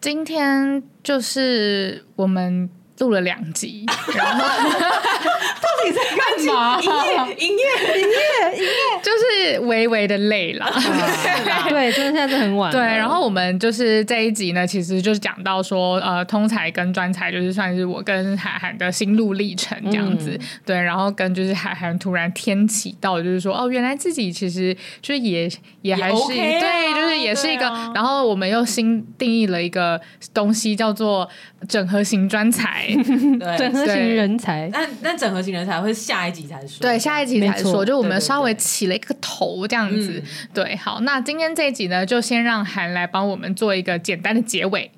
[0.00, 2.70] 今天就是我们。
[3.02, 3.84] 录了两集，
[4.14, 6.80] 然后 到底在干嘛？
[6.80, 10.72] 营业，营业，营业，营业，就是微微的累了。
[11.68, 12.70] 对，真的现在是很晚。
[12.70, 20.38] 对，然后我们就是这一集呢，其实就是讲到说，呃，通才跟专才，就是算是我跟海涵的心路历程这样子。
[20.40, 25.50] 嗯、对，然后跟就是海涵突然天启到，就是说，哦，原来自己其实就是也
[25.80, 27.68] 也还是也、OK 啊、对，就是也是一个。
[27.68, 30.00] 啊、然后我们又新定义了一个
[30.34, 31.28] 东西，叫做
[31.68, 32.91] 整合型专才。
[32.94, 40.20] 对整合型人才，那那整合型人才会下一集才说，对，下一集才说，就我们稍微起了一个头这样子，对，对，
[40.54, 44.90] 对，对，好，那今天这一集呢，就先让韩来帮我们做一个简单的结尾。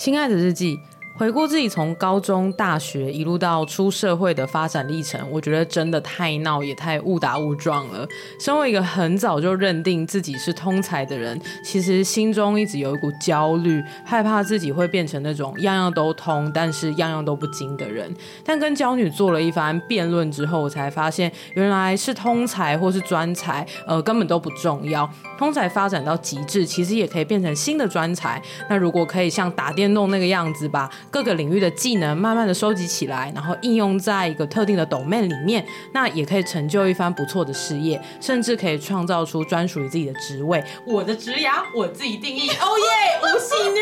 [0.00, 0.76] 亲爱的日记。
[1.14, 8.08] 回顾自己从高中、大学一路到出社会的发展历程，我觉得真的太闹也太误打误撞了。
[8.40, 18.12] 身为一个很早就认定自己是通才的人，其实心中一直有一股焦虑，害怕自己会变成那种样样都通，但是样样都不精的人。
[18.42, 25.08] 但跟娇女做了一番辩论之后，我才发现原来是通才或是专才，呃，根本都不重要。
[25.38, 28.42] 通才发展到极致，其实也可以变成新的专才。
[28.70, 30.90] 那如果可以像打电动那个样子吧。
[31.10, 40.62] 各个领域的技能慢慢的收集起来，然后应用在一个特定的 domain 里面，那也可以成就一番不错的事业，甚至可以创造出专属于自己的职位。
[40.86, 43.80] 我的职涯我自己定义， 哦耶，无戏虐。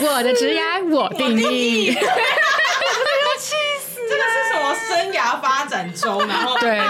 [0.06, 1.94] 我的职涯我定义， 要
[3.38, 4.00] 气死！
[4.08, 6.80] 这个是什么生涯发展中，然后对。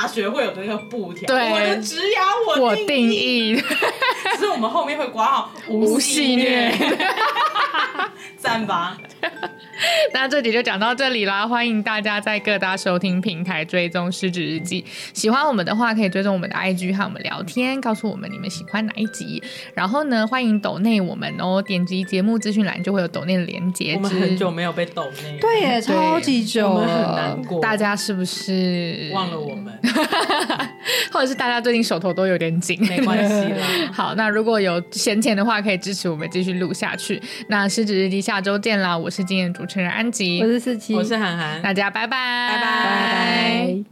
[0.00, 3.56] 大学会有的那个布条，对，我的职涯我定义，
[4.34, 6.70] 只是我们后面会挂号无戏虐，
[8.38, 8.96] 赞吧。
[10.14, 14.84] 那这集就讲到这里啦，欢迎大家在各大收听平台追踪失职日记。
[15.12, 19.42] 喜欢我们的话，可以追踪我们的 IG 和我们聊天，告诉我们你们喜欢哪一集。
[19.74, 23.94] 然后呢，欢迎抖内我们哦，点击节目资讯栏就会有抖内的连接。
[23.94, 27.60] 我们很久没有被抖内，对耶，超级久，我们很难过。
[27.60, 29.72] 大家是不是忘了我们？
[31.12, 32.78] 或者是大家最近手头都有点紧？
[32.88, 33.66] 没关系啦。
[33.92, 37.20] 好，那如果有闲钱的话，可以支持我们继续录下去。
[37.48, 38.98] 那失职日记下周见啦！
[38.98, 43.84] 我是今天主持人安吉，我是四七，我是涵涵，大家拜拜，拜拜。